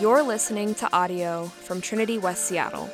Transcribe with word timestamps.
You're 0.00 0.22
listening 0.22 0.74
to 0.76 0.88
audio 0.92 1.46
from 1.46 1.80
Trinity 1.80 2.18
West 2.18 2.44
Seattle. 2.44 2.86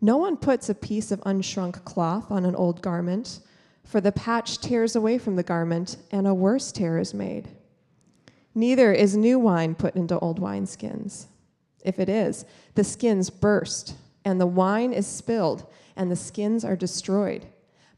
No 0.00 0.16
one 0.16 0.36
puts 0.36 0.70
a 0.70 0.74
piece 0.74 1.10
of 1.10 1.20
unshrunk 1.22 1.84
cloth 1.84 2.30
on 2.30 2.46
an 2.46 2.54
old 2.54 2.80
garment, 2.80 3.40
for 3.84 4.00
the 4.00 4.12
patch 4.12 4.58
tears 4.58 4.96
away 4.96 5.18
from 5.18 5.36
the 5.36 5.42
garment, 5.42 5.96
and 6.10 6.26
a 6.26 6.32
worse 6.32 6.72
tear 6.72 6.98
is 6.98 7.12
made. 7.12 7.48
Neither 8.54 8.92
is 8.92 9.16
new 9.16 9.38
wine 9.38 9.74
put 9.74 9.94
into 9.94 10.18
old 10.18 10.40
wineskins. 10.40 11.26
If 11.84 11.98
it 11.98 12.08
is, 12.08 12.44
the 12.74 12.84
skins 12.84 13.30
burst, 13.30 13.94
and 14.24 14.40
the 14.40 14.46
wine 14.46 14.92
is 14.92 15.06
spilled, 15.06 15.66
and 15.96 16.10
the 16.10 16.16
skins 16.16 16.64
are 16.64 16.76
destroyed. 16.76 17.46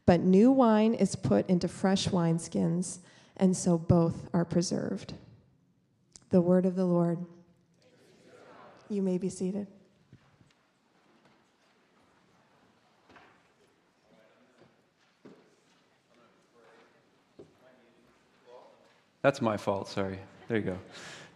But 0.05 0.21
new 0.21 0.51
wine 0.51 0.93
is 0.93 1.15
put 1.15 1.49
into 1.49 1.67
fresh 1.67 2.07
wineskins, 2.07 2.99
and 3.35 3.57
so 3.57 3.77
both 3.77 4.29
are 4.33 4.45
preserved. 4.45 5.13
The 6.29 6.41
word 6.41 6.65
of 6.65 6.75
the 6.75 6.85
Lord. 6.85 7.19
You 8.89 9.01
may 9.01 9.17
be 9.17 9.29
seated. 9.29 9.67
That's 19.21 19.41
my 19.41 19.55
fault, 19.55 19.87
sorry. 19.87 20.19
There 20.49 20.57
you 20.57 20.63
go. 20.63 20.79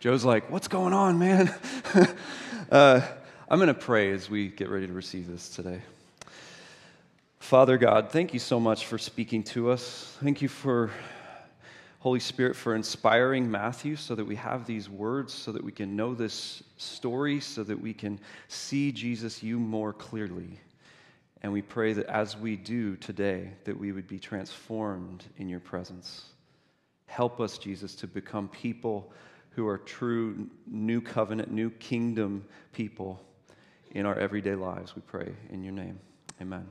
Joe's 0.02 0.26
like, 0.26 0.52
What's 0.52 0.68
going 0.68 0.92
on, 0.92 1.18
man? 1.18 1.54
uh, 2.72 3.02
I'm 3.50 3.58
going 3.58 3.68
to 3.68 3.74
pray 3.74 4.12
as 4.12 4.30
we 4.30 4.50
get 4.50 4.68
ready 4.68 4.86
to 4.86 4.92
receive 4.92 5.28
this 5.28 5.48
today. 5.48 5.82
Father 7.40 7.78
God, 7.78 8.12
thank 8.12 8.34
you 8.34 8.40
so 8.40 8.60
much 8.60 8.86
for 8.86 8.98
speaking 8.98 9.44
to 9.46 9.72
us. 9.72 10.18
Thank 10.22 10.42
you 10.42 10.50
for, 10.50 10.92
Holy 12.00 12.20
Spirit, 12.20 12.58
for 12.58 12.76
inspiring 12.76 13.50
Matthew 13.50 13.96
so 13.96 14.14
that 14.14 14.26
we 14.26 14.36
have 14.36 14.68
these 14.68 14.90
words, 14.90 15.34
so 15.34 15.54
that 15.54 15.64
we 15.64 15.72
can 15.72 15.96
know 15.96 16.14
this 16.14 16.62
story, 16.76 17.40
so 17.40 17.64
that 17.64 17.80
we 17.80 17.94
can 17.94 18.20
see 18.50 18.92
Jesus, 18.92 19.42
you 19.42 19.58
more 19.58 19.94
clearly. 19.94 20.60
And 21.44 21.54
we 21.54 21.62
pray 21.62 21.94
that 21.94 22.08
as 22.08 22.36
we 22.36 22.58
do 22.58 22.98
today, 22.98 23.52
that 23.64 23.80
we 23.80 23.94
would 23.94 24.10
be 24.10 24.20
transformed 24.20 25.24
in 25.38 25.48
your 25.48 25.62
presence. 25.62 26.26
Help 27.08 27.40
us, 27.40 27.58
Jesus, 27.58 27.96
to 27.96 28.08
become 28.08 28.48
people 28.48 29.12
who 29.52 29.68
are 29.68 29.80
true 29.80 30.48
new 30.68 31.02
covenant, 31.02 31.52
new 31.52 31.72
kingdom 31.72 32.46
people 32.74 33.20
in 33.92 34.06
our 34.06 34.18
everyday 34.20 34.54
lives, 34.54 34.96
we 34.96 35.02
pray 35.02 35.34
in 35.50 35.64
your 35.64 35.74
name. 35.74 36.00
Amen. 36.40 36.68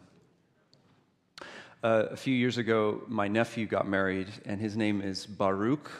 Uh, 1.83 2.05
a 2.11 2.17
few 2.17 2.35
years 2.35 2.59
ago, 2.59 3.03
my 3.09 3.29
nephew 3.29 3.67
got 3.67 3.89
married, 3.89 4.29
and 4.45 4.61
his 4.61 4.77
name 4.77 5.03
is 5.03 5.27
Baruch. 5.27 5.91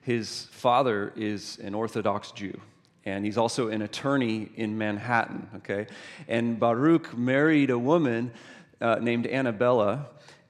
His 0.00 0.44
father 0.50 1.12
is 1.16 1.58
an 1.58 1.74
Orthodox 1.74 2.30
Jew, 2.32 2.58
and 3.04 3.24
he's 3.24 3.38
also 3.38 3.68
an 3.68 3.82
attorney 3.82 4.48
in 4.56 4.76
Manhattan, 4.78 5.48
okay? 5.56 5.86
And 6.28 6.58
Baruch 6.58 7.16
married 7.16 7.70
a 7.70 7.78
woman 7.78 8.32
uh, 8.80 8.96
named 9.00 9.26
Annabella, 9.26 10.06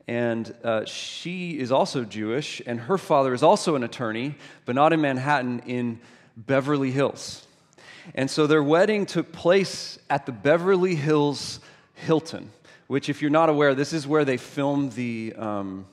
and 0.06 0.54
uh, 0.62 0.84
she 0.84 1.58
is 1.58 1.72
also 1.72 2.04
Jewish, 2.04 2.60
and 2.66 2.80
her 2.80 2.98
father 2.98 3.32
is 3.32 3.42
also 3.42 3.74
an 3.74 3.82
attorney, 3.82 4.34
but 4.66 4.74
not 4.74 4.92
in 4.92 5.00
Manhattan, 5.00 5.60
in 5.66 6.00
Beverly 6.36 6.90
Hills. 6.90 7.46
And 8.14 8.30
so 8.30 8.46
their 8.46 8.62
wedding 8.62 9.06
took 9.06 9.32
place 9.32 9.98
at 10.10 10.26
the 10.26 10.32
Beverly 10.32 10.94
Hills 10.94 11.60
Hilton, 11.94 12.50
which, 12.86 13.08
if 13.08 13.22
you're 13.22 13.30
not 13.30 13.48
aware, 13.48 13.74
this 13.74 13.94
is 13.94 14.06
where 14.06 14.26
they 14.26 14.36
film 14.36 14.90
the, 14.90 15.32
um, 15.38 15.86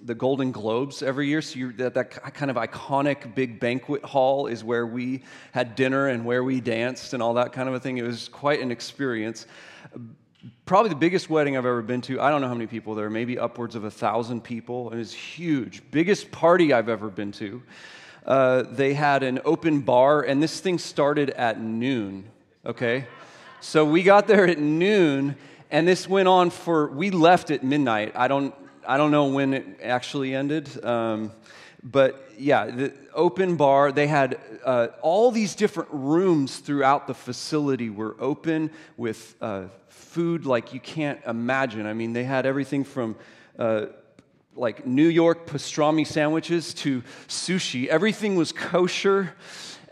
the 0.00 0.14
Golden 0.14 0.50
Globes 0.50 1.02
every 1.02 1.28
year. 1.28 1.42
So 1.42 1.70
that, 1.76 1.92
that 1.92 2.10
kind 2.10 2.50
of 2.50 2.56
iconic 2.56 3.34
big 3.34 3.60
banquet 3.60 4.02
hall 4.02 4.46
is 4.46 4.64
where 4.64 4.86
we 4.86 5.24
had 5.52 5.74
dinner 5.74 6.08
and 6.08 6.24
where 6.24 6.42
we 6.42 6.62
danced 6.62 7.12
and 7.12 7.22
all 7.22 7.34
that 7.34 7.52
kind 7.52 7.68
of 7.68 7.74
a 7.74 7.80
thing. 7.80 7.98
It 7.98 8.04
was 8.04 8.28
quite 8.28 8.60
an 8.60 8.70
experience 8.70 9.46
probably 10.66 10.90
the 10.90 10.96
biggest 10.96 11.28
wedding 11.28 11.56
I've 11.56 11.66
ever 11.66 11.82
been 11.82 12.00
to. 12.02 12.20
I 12.20 12.30
don't 12.30 12.40
know 12.40 12.48
how 12.48 12.54
many 12.54 12.66
people 12.66 12.94
there, 12.94 13.10
maybe 13.10 13.38
upwards 13.38 13.74
of 13.74 13.84
a 13.84 13.90
thousand 13.90 14.44
people. 14.44 14.90
It 14.92 14.96
was 14.96 15.12
huge. 15.12 15.82
Biggest 15.90 16.30
party 16.30 16.72
I've 16.72 16.88
ever 16.88 17.08
been 17.08 17.32
to. 17.32 17.62
Uh, 18.24 18.62
they 18.70 18.94
had 18.94 19.22
an 19.22 19.40
open 19.44 19.80
bar, 19.80 20.22
and 20.22 20.42
this 20.42 20.60
thing 20.60 20.78
started 20.78 21.30
at 21.30 21.60
noon, 21.60 22.24
okay? 22.64 23.06
So 23.60 23.84
we 23.84 24.02
got 24.02 24.26
there 24.26 24.46
at 24.46 24.58
noon, 24.58 25.36
and 25.70 25.88
this 25.88 26.08
went 26.08 26.28
on 26.28 26.50
for, 26.50 26.88
we 26.88 27.10
left 27.10 27.50
at 27.50 27.64
midnight. 27.64 28.12
I 28.14 28.28
don't, 28.28 28.54
I 28.86 28.96
don't 28.96 29.10
know 29.10 29.26
when 29.26 29.54
it 29.54 29.80
actually 29.82 30.34
ended. 30.34 30.84
Um, 30.84 31.32
but 31.82 32.30
yeah, 32.36 32.66
the 32.66 32.92
open 33.14 33.56
bar, 33.56 33.92
they 33.92 34.06
had 34.06 34.38
uh, 34.64 34.88
all 35.00 35.30
these 35.30 35.54
different 35.54 35.90
rooms 35.92 36.58
throughout 36.58 37.06
the 37.06 37.14
facility 37.14 37.90
were 37.90 38.16
open 38.18 38.70
with 38.96 39.36
uh, 39.40 39.64
food 39.88 40.46
like 40.46 40.74
you 40.74 40.80
can't 40.80 41.20
imagine. 41.26 41.86
I 41.86 41.92
mean, 41.92 42.12
they 42.12 42.24
had 42.24 42.46
everything 42.46 42.84
from 42.84 43.16
uh, 43.58 43.86
like 44.54 44.86
New 44.86 45.06
York 45.06 45.46
pastrami 45.46 46.06
sandwiches 46.06 46.74
to 46.74 47.02
sushi. 47.28 47.86
Everything 47.86 48.36
was 48.36 48.52
kosher. 48.52 49.34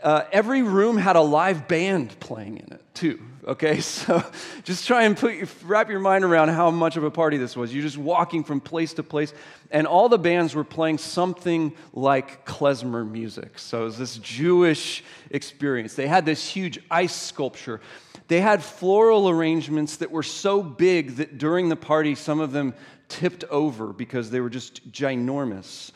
Uh, 0.01 0.23
every 0.31 0.61
room 0.61 0.97
had 0.97 1.15
a 1.15 1.21
live 1.21 1.67
band 1.67 2.19
playing 2.19 2.57
in 2.57 2.73
it 2.73 2.81
too. 2.93 3.19
Okay, 3.45 3.79
so 3.81 4.23
just 4.63 4.85
try 4.85 5.03
and 5.03 5.15
put 5.15 5.35
wrap 5.63 5.89
your 5.89 5.99
mind 5.99 6.23
around 6.23 6.49
how 6.49 6.69
much 6.69 6.97
of 6.97 7.03
a 7.03 7.11
party 7.11 7.37
this 7.37 7.55
was. 7.55 7.73
You're 7.73 7.83
just 7.83 7.97
walking 7.97 8.43
from 8.43 8.59
place 8.59 8.93
to 8.95 9.03
place, 9.03 9.33
and 9.71 9.87
all 9.87 10.09
the 10.09 10.19
bands 10.19 10.53
were 10.53 10.63
playing 10.63 10.97
something 10.97 11.73
like 11.93 12.45
klezmer 12.45 13.09
music. 13.09 13.57
So 13.59 13.81
it 13.81 13.85
was 13.85 13.97
this 13.97 14.17
Jewish 14.17 15.03
experience. 15.31 15.93
They 15.95 16.07
had 16.07 16.25
this 16.25 16.47
huge 16.47 16.79
ice 16.91 17.15
sculpture 17.15 17.81
they 18.27 18.41
had 18.41 18.61
floral 18.61 19.29
arrangements 19.29 19.97
that 19.97 20.11
were 20.11 20.23
so 20.23 20.61
big 20.61 21.15
that 21.17 21.37
during 21.37 21.69
the 21.69 21.75
party, 21.75 22.15
some 22.15 22.39
of 22.39 22.51
them 22.51 22.73
tipped 23.07 23.45
over 23.45 23.93
because 23.93 24.29
they 24.29 24.41
were 24.41 24.49
just 24.49 24.91
ginormous. 24.91 25.91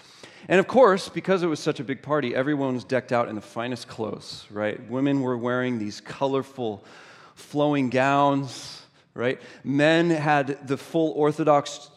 And 0.51 0.59
of 0.59 0.67
course, 0.67 1.07
because 1.07 1.44
it 1.44 1.47
was 1.47 1.62
such 1.62 1.79
a 1.79 1.84
big 1.85 2.01
party, 2.01 2.35
everyone 2.35 2.73
was 2.73 2.84
decked 2.84 3.13
out 3.13 3.29
in 3.29 3.35
the 3.35 3.41
finest 3.41 3.88
clothes, 3.88 4.45
right? 4.51 4.78
Women 4.89 5.22
were 5.22 5.38
wearing 5.38 5.79
these 5.79 6.01
colorful, 6.01 6.84
flowing 7.35 7.89
gowns, 7.89 8.81
right? 9.13 9.40
Men 9.63 10.09
had 10.09 10.67
the 10.67 10.75
full 10.75 11.11
Orthodox 11.11 11.90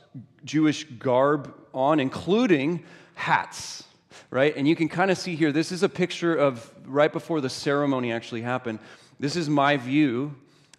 Jewish 0.44 0.84
garb 0.84 1.53
on, 1.75 1.98
including 1.98 2.84
hats, 3.16 3.82
right? 4.31 4.56
And 4.56 4.69
you 4.69 4.76
can 4.76 4.88
kind 4.88 5.11
of 5.11 5.19
see 5.19 5.34
here, 5.34 5.50
this 5.50 5.73
is 5.73 5.82
a 5.82 5.88
picture 5.88 6.37
of 6.37 6.70
right 6.87 7.12
before 7.12 7.40
the 7.40 7.50
ceremony 7.50 8.12
actually 8.12 8.43
happened. 8.43 8.79
This 9.19 9.34
is 9.34 9.49
my 9.49 9.79
view, 9.79 10.32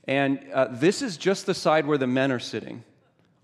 and 0.07 0.39
uh, 0.53 0.69
this 0.71 1.01
is 1.01 1.17
just 1.17 1.45
the 1.45 1.53
side 1.53 1.85
where 1.85 1.97
the 1.97 2.07
men 2.07 2.31
are 2.31 2.39
sitting. 2.39 2.85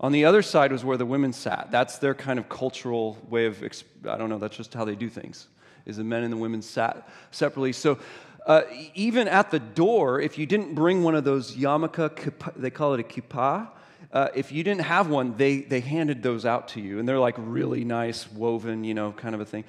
On 0.02 0.10
the 0.10 0.24
other 0.24 0.42
side 0.42 0.72
was 0.72 0.84
where 0.84 0.96
the 0.96 1.06
women 1.06 1.32
sat. 1.32 1.68
That's 1.70 1.98
their 1.98 2.14
kind 2.14 2.38
of 2.38 2.48
cultural 2.48 3.16
way 3.30 3.46
of, 3.46 3.62
I 4.08 4.18
don't 4.18 4.28
know, 4.28 4.38
that's 4.38 4.56
just 4.56 4.74
how 4.74 4.84
they 4.84 4.96
do 4.96 5.08
things, 5.08 5.46
is 5.86 5.96
the 5.96 6.04
men 6.04 6.24
and 6.24 6.32
the 6.32 6.36
women 6.36 6.60
sat 6.60 7.08
separately. 7.30 7.72
So 7.72 7.98
uh, 8.46 8.62
even 8.94 9.28
at 9.28 9.52
the 9.52 9.60
door, 9.60 10.20
if 10.20 10.38
you 10.38 10.46
didn't 10.46 10.74
bring 10.74 11.04
one 11.04 11.14
of 11.14 11.22
those 11.22 11.56
yarmulke, 11.56 12.32
they 12.56 12.70
call 12.70 12.94
it 12.94 13.00
a 13.00 13.04
kippah, 13.04 13.68
uh, 14.12 14.28
if 14.34 14.50
you 14.50 14.64
didn't 14.64 14.82
have 14.82 15.08
one, 15.08 15.36
they, 15.36 15.60
they 15.60 15.80
handed 15.80 16.22
those 16.22 16.44
out 16.44 16.68
to 16.68 16.80
you. 16.80 16.98
And 16.98 17.08
they're 17.08 17.20
like 17.20 17.36
really 17.38 17.84
nice, 17.84 18.30
woven, 18.30 18.82
you 18.82 18.94
know, 18.94 19.12
kind 19.12 19.34
of 19.34 19.40
a 19.40 19.44
thing. 19.44 19.64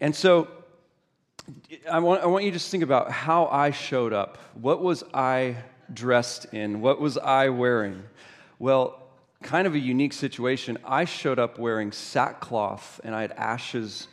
And 0.00 0.14
so 0.14 0.48
I 1.90 2.00
want, 2.00 2.22
I 2.22 2.26
want 2.26 2.44
you 2.44 2.50
to 2.50 2.56
just 2.58 2.70
think 2.70 2.82
about 2.82 3.10
how 3.10 3.46
I 3.46 3.70
showed 3.70 4.12
up. 4.12 4.38
What 4.54 4.82
was 4.82 5.04
I 5.14 5.56
dressed 5.94 6.52
in? 6.52 6.80
What 6.80 7.00
was 7.00 7.16
I 7.16 7.48
wearing? 7.48 8.02
Well, 8.58 8.99
kind 9.42 9.66
of 9.66 9.74
a 9.74 9.78
unique 9.78 10.12
situation. 10.12 10.78
I 10.84 11.04
showed 11.04 11.38
up 11.38 11.58
wearing 11.58 11.92
sackcloth 11.92 13.00
and 13.04 13.14
I 13.14 13.22
had 13.22 13.32
ashes 13.32 14.08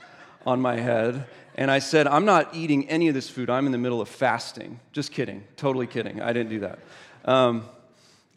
on 0.46 0.62
my 0.62 0.78
head. 0.78 1.26
And 1.56 1.70
I 1.70 1.80
said, 1.80 2.08
I'm 2.08 2.26
not 2.26 2.56
eating 2.56 2.88
any 2.90 3.08
of 3.08 3.16
this 3.16 3.30
food. 3.30 3.50
I'm 3.50 3.66
in 3.66 3.72
the 3.72 3.78
middle 3.78 4.00
of 4.00 4.08
fasting. 4.08 4.80
Just 4.94 5.12
kidding. 5.12 5.44
Totally 5.58 5.88
kidding. 5.88 6.22
I 6.22 6.32
didn't 6.32 6.50
do 6.50 6.60
that. 6.60 6.80
Um, 7.26 7.66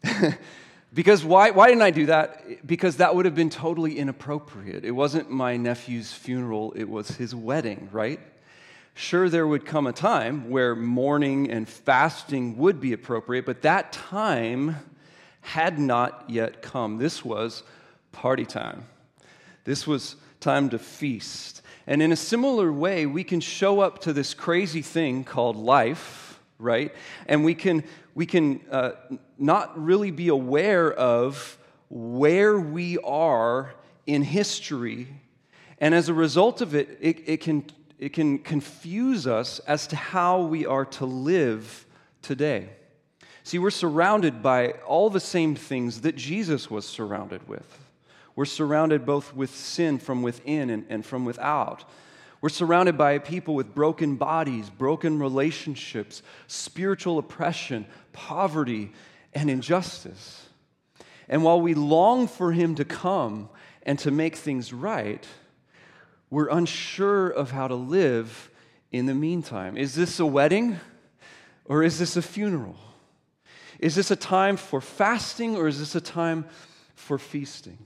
because 0.93 1.23
why, 1.23 1.51
why 1.51 1.67
didn't 1.67 1.83
I 1.83 1.91
do 1.91 2.07
that? 2.07 2.67
Because 2.67 2.97
that 2.97 3.15
would 3.15 3.25
have 3.25 3.35
been 3.35 3.49
totally 3.49 3.97
inappropriate. 3.97 4.83
It 4.83 4.91
wasn't 4.91 5.29
my 5.29 5.55
nephew's 5.55 6.11
funeral, 6.11 6.73
it 6.75 6.89
was 6.89 7.09
his 7.11 7.33
wedding, 7.33 7.89
right? 7.91 8.19
Sure, 8.93 9.29
there 9.29 9.47
would 9.47 9.65
come 9.65 9.87
a 9.87 9.93
time 9.93 10.49
where 10.49 10.75
mourning 10.75 11.49
and 11.49 11.69
fasting 11.69 12.57
would 12.57 12.81
be 12.81 12.91
appropriate, 12.91 13.45
but 13.45 13.61
that 13.61 13.93
time 13.93 14.75
had 15.41 15.79
not 15.79 16.25
yet 16.27 16.61
come. 16.61 16.97
This 16.97 17.25
was 17.25 17.63
party 18.11 18.45
time. 18.45 18.85
This 19.63 19.85
was 19.85 20.15
time 20.39 20.69
to 20.69 20.79
feast. 20.79 21.61
And 21.87 22.01
in 22.01 22.11
a 22.11 22.15
similar 22.15 22.71
way, 22.71 23.05
we 23.05 23.23
can 23.23 23.39
show 23.39 23.79
up 23.79 23.99
to 23.99 24.13
this 24.13 24.33
crazy 24.33 24.81
thing 24.81 25.23
called 25.23 25.55
life, 25.55 26.39
right? 26.59 26.93
And 27.27 27.43
we 27.43 27.55
can, 27.55 27.83
we 28.15 28.25
can 28.25 28.61
uh, 28.71 28.91
not 29.37 29.81
really 29.81 30.11
be 30.11 30.27
aware 30.29 30.91
of 30.91 31.57
where 31.89 32.59
we 32.59 32.97
are 32.99 33.73
in 34.05 34.23
history. 34.23 35.07
And 35.79 35.93
as 35.93 36.09
a 36.09 36.13
result 36.13 36.61
of 36.61 36.75
it, 36.75 36.97
it, 37.01 37.23
it, 37.25 37.41
can, 37.41 37.65
it 37.99 38.13
can 38.13 38.39
confuse 38.39 39.27
us 39.27 39.59
as 39.59 39.87
to 39.87 39.95
how 39.95 40.41
we 40.41 40.65
are 40.65 40.85
to 40.85 41.05
live 41.05 41.85
today. 42.21 42.69
See, 43.43 43.59
we're 43.59 43.71
surrounded 43.71 44.43
by 44.43 44.71
all 44.85 45.09
the 45.09 45.19
same 45.19 45.55
things 45.55 46.01
that 46.01 46.15
Jesus 46.15 46.69
was 46.69 46.87
surrounded 46.87 47.47
with. 47.47 47.79
We're 48.35 48.45
surrounded 48.45 49.05
both 49.05 49.35
with 49.35 49.53
sin 49.55 49.97
from 49.99 50.21
within 50.21 50.69
and, 50.69 50.85
and 50.89 51.05
from 51.05 51.25
without. 51.25 51.83
We're 52.39 52.49
surrounded 52.49 52.97
by 52.97 53.19
people 53.19 53.53
with 53.55 53.75
broken 53.75 54.15
bodies, 54.15 54.69
broken 54.69 55.19
relationships, 55.19 56.23
spiritual 56.47 57.19
oppression, 57.19 57.85
poverty, 58.13 58.91
and 59.33 59.49
injustice. 59.49 60.47
And 61.29 61.43
while 61.43 61.61
we 61.61 61.73
long 61.73 62.27
for 62.27 62.51
Him 62.51 62.75
to 62.75 62.85
come 62.85 63.49
and 63.83 63.97
to 63.99 64.11
make 64.11 64.35
things 64.35 64.73
right, 64.73 65.25
we're 66.29 66.49
unsure 66.49 67.27
of 67.29 67.51
how 67.51 67.67
to 67.67 67.75
live 67.75 68.49
in 68.91 69.05
the 69.05 69.13
meantime. 69.13 69.77
Is 69.77 69.95
this 69.95 70.19
a 70.19 70.25
wedding 70.25 70.79
or 71.65 71.83
is 71.83 71.99
this 71.99 72.17
a 72.17 72.21
funeral? 72.21 72.75
Is 73.81 73.95
this 73.95 74.11
a 74.11 74.15
time 74.15 74.55
for 74.55 74.79
fasting 74.79 75.57
or 75.57 75.67
is 75.67 75.79
this 75.79 75.95
a 75.95 76.01
time 76.01 76.45
for 76.95 77.17
feasting? 77.17 77.79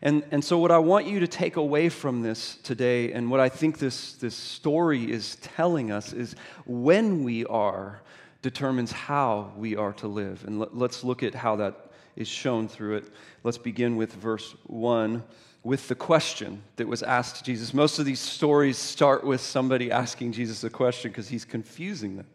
And, 0.00 0.24
and 0.30 0.42
so, 0.42 0.56
what 0.58 0.70
I 0.70 0.78
want 0.78 1.06
you 1.06 1.20
to 1.20 1.28
take 1.28 1.56
away 1.56 1.90
from 1.90 2.22
this 2.22 2.56
today, 2.62 3.12
and 3.12 3.30
what 3.30 3.40
I 3.40 3.50
think 3.50 3.78
this, 3.78 4.14
this 4.14 4.34
story 4.34 5.12
is 5.12 5.36
telling 5.36 5.90
us, 5.90 6.14
is 6.14 6.34
when 6.64 7.22
we 7.22 7.44
are 7.44 8.00
determines 8.42 8.92
how 8.92 9.52
we 9.56 9.76
are 9.76 9.92
to 9.94 10.08
live. 10.08 10.44
And 10.46 10.60
let, 10.60 10.76
let's 10.76 11.04
look 11.04 11.22
at 11.22 11.34
how 11.34 11.56
that 11.56 11.89
is 12.20 12.28
shown 12.28 12.68
through 12.68 12.96
it. 12.96 13.04
Let's 13.42 13.58
begin 13.58 13.96
with 13.96 14.12
verse 14.12 14.54
1 14.64 15.22
with 15.62 15.88
the 15.88 15.94
question 15.94 16.62
that 16.76 16.86
was 16.86 17.02
asked 17.02 17.36
to 17.36 17.44
Jesus. 17.44 17.74
Most 17.74 17.98
of 17.98 18.04
these 18.04 18.20
stories 18.20 18.78
start 18.78 19.24
with 19.24 19.40
somebody 19.40 19.90
asking 19.90 20.32
Jesus 20.32 20.62
a 20.64 20.70
question 20.70 21.10
because 21.10 21.28
he's 21.28 21.44
confusing 21.44 22.16
them. 22.16 22.26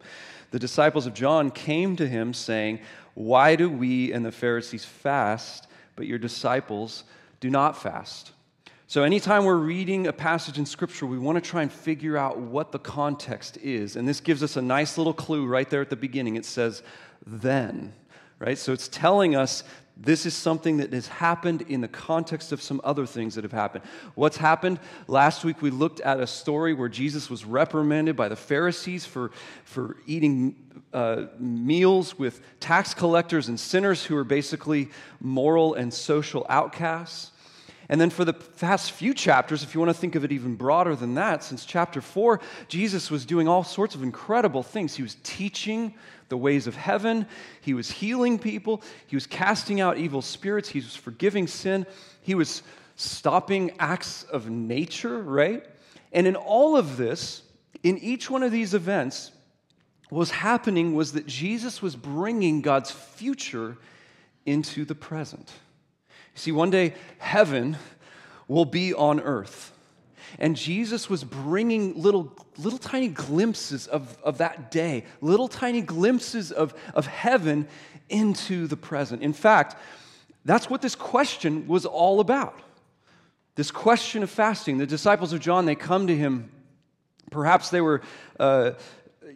The 0.50 0.58
disciples 0.58 1.06
of 1.06 1.14
John 1.14 1.50
came 1.50 1.96
to 1.96 2.06
him 2.06 2.32
saying, 2.32 2.80
Why 3.14 3.56
do 3.56 3.68
we 3.68 4.12
and 4.12 4.24
the 4.24 4.32
Pharisees 4.32 4.84
fast, 4.84 5.66
but 5.96 6.06
your 6.06 6.18
disciples 6.18 7.04
do 7.40 7.50
not 7.50 7.80
fast? 7.80 8.32
So, 8.88 9.02
anytime 9.02 9.44
we're 9.44 9.56
reading 9.56 10.06
a 10.06 10.12
passage 10.12 10.58
in 10.58 10.66
Scripture, 10.66 11.06
we 11.06 11.18
want 11.18 11.42
to 11.42 11.50
try 11.50 11.62
and 11.62 11.72
figure 11.72 12.16
out 12.16 12.38
what 12.38 12.70
the 12.70 12.78
context 12.78 13.56
is. 13.56 13.96
And 13.96 14.06
this 14.06 14.20
gives 14.20 14.44
us 14.44 14.56
a 14.56 14.62
nice 14.62 14.96
little 14.96 15.12
clue 15.12 15.44
right 15.44 15.68
there 15.68 15.80
at 15.80 15.90
the 15.90 15.96
beginning. 15.96 16.36
It 16.36 16.44
says, 16.44 16.84
then, 17.26 17.92
right? 18.38 18.58
So, 18.58 18.72
it's 18.72 18.88
telling 18.88 19.34
us 19.34 19.64
this 19.96 20.26
is 20.26 20.34
something 20.34 20.76
that 20.76 20.92
has 20.92 21.08
happened 21.08 21.62
in 21.62 21.80
the 21.80 21.88
context 21.88 22.52
of 22.52 22.60
some 22.60 22.82
other 22.84 23.06
things 23.06 23.34
that 23.34 23.44
have 23.44 23.52
happened. 23.52 23.82
What's 24.14 24.36
happened? 24.36 24.78
Last 25.08 25.42
week 25.42 25.62
we 25.62 25.70
looked 25.70 26.00
at 26.00 26.20
a 26.20 26.26
story 26.26 26.74
where 26.74 26.90
Jesus 26.90 27.30
was 27.30 27.46
reprimanded 27.46 28.14
by 28.14 28.28
the 28.28 28.36
Pharisees 28.36 29.06
for, 29.06 29.30
for 29.64 29.96
eating 30.06 30.54
uh, 30.92 31.26
meals 31.38 32.18
with 32.18 32.42
tax 32.60 32.92
collectors 32.92 33.48
and 33.48 33.58
sinners 33.58 34.04
who 34.04 34.16
are 34.16 34.24
basically 34.24 34.90
moral 35.18 35.72
and 35.74 35.92
social 35.92 36.44
outcasts. 36.50 37.32
And 37.88 38.00
then 38.00 38.10
for 38.10 38.24
the 38.24 38.32
past 38.32 38.92
few 38.92 39.14
chapters, 39.14 39.62
if 39.62 39.74
you 39.74 39.80
want 39.80 39.90
to 39.90 40.00
think 40.00 40.14
of 40.16 40.24
it 40.24 40.32
even 40.32 40.56
broader 40.56 40.96
than 40.96 41.14
that, 41.14 41.44
since 41.44 41.64
chapter 41.64 42.00
four, 42.00 42.40
Jesus 42.68 43.10
was 43.10 43.24
doing 43.24 43.46
all 43.46 43.62
sorts 43.62 43.94
of 43.94 44.02
incredible 44.02 44.62
things. 44.62 44.96
He 44.96 45.02
was 45.02 45.16
teaching 45.22 45.94
the 46.28 46.36
ways 46.36 46.66
of 46.66 46.74
heaven, 46.74 47.26
he 47.60 47.72
was 47.72 47.88
healing 47.88 48.38
people, 48.38 48.82
he 49.06 49.14
was 49.14 49.28
casting 49.28 49.80
out 49.80 49.96
evil 49.96 50.20
spirits, 50.20 50.68
he 50.68 50.80
was 50.80 50.96
forgiving 50.96 51.46
sin, 51.46 51.86
he 52.22 52.34
was 52.34 52.64
stopping 52.96 53.70
acts 53.78 54.24
of 54.24 54.50
nature, 54.50 55.22
right? 55.22 55.64
And 56.12 56.26
in 56.26 56.34
all 56.34 56.76
of 56.76 56.96
this, 56.96 57.42
in 57.84 57.98
each 57.98 58.28
one 58.28 58.42
of 58.42 58.50
these 58.50 58.74
events, 58.74 59.30
what 60.08 60.18
was 60.18 60.30
happening 60.30 60.94
was 60.94 61.12
that 61.12 61.26
Jesus 61.26 61.80
was 61.80 61.94
bringing 61.94 62.60
God's 62.60 62.90
future 62.90 63.76
into 64.44 64.84
the 64.84 64.94
present. 64.94 65.52
You 66.36 66.40
see, 66.40 66.52
one 66.52 66.68
day 66.68 66.92
heaven 67.16 67.78
will 68.46 68.66
be 68.66 68.92
on 68.92 69.20
earth. 69.20 69.72
And 70.38 70.54
Jesus 70.54 71.08
was 71.08 71.24
bringing 71.24 72.00
little, 72.00 72.30
little 72.58 72.78
tiny 72.78 73.08
glimpses 73.08 73.86
of, 73.86 74.18
of 74.22 74.38
that 74.38 74.70
day, 74.70 75.04
little 75.22 75.48
tiny 75.48 75.80
glimpses 75.80 76.52
of, 76.52 76.74
of 76.94 77.06
heaven 77.06 77.66
into 78.10 78.66
the 78.66 78.76
present. 78.76 79.22
In 79.22 79.32
fact, 79.32 79.76
that's 80.44 80.68
what 80.68 80.82
this 80.82 80.94
question 80.94 81.66
was 81.66 81.86
all 81.86 82.20
about. 82.20 82.60
This 83.54 83.70
question 83.70 84.22
of 84.22 84.28
fasting. 84.28 84.76
The 84.76 84.86
disciples 84.86 85.32
of 85.32 85.40
John, 85.40 85.64
they 85.64 85.74
come 85.74 86.06
to 86.06 86.16
him. 86.16 86.50
Perhaps 87.30 87.70
they 87.70 87.80
were 87.80 88.02
uh, 88.38 88.72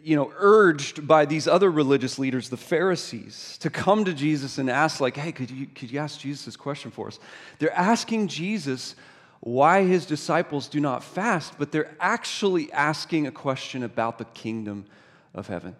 you 0.03 0.15
know, 0.15 0.31
urged 0.37 1.07
by 1.07 1.25
these 1.25 1.47
other 1.47 1.69
religious 1.69 2.17
leaders, 2.17 2.49
the 2.49 2.57
Pharisees, 2.57 3.57
to 3.59 3.69
come 3.69 4.05
to 4.05 4.13
Jesus 4.13 4.57
and 4.57 4.69
ask, 4.69 5.01
like, 5.01 5.17
hey, 5.17 5.31
could 5.31 5.51
you, 5.51 5.67
could 5.67 5.91
you 5.91 5.99
ask 5.99 6.19
Jesus 6.19 6.45
this 6.45 6.55
question 6.55 6.91
for 6.91 7.07
us? 7.07 7.19
They're 7.59 7.73
asking 7.73 8.27
Jesus 8.27 8.95
why 9.41 9.83
his 9.83 10.05
disciples 10.05 10.67
do 10.67 10.79
not 10.79 11.03
fast, 11.03 11.55
but 11.57 11.71
they're 11.71 11.95
actually 11.99 12.71
asking 12.71 13.27
a 13.27 13.31
question 13.31 13.83
about 13.83 14.17
the 14.17 14.25
kingdom 14.25 14.85
of 15.33 15.47
heaven. 15.47 15.75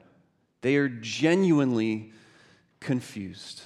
They 0.62 0.76
are 0.76 0.90
genuinely 0.90 2.12
confused. 2.80 3.62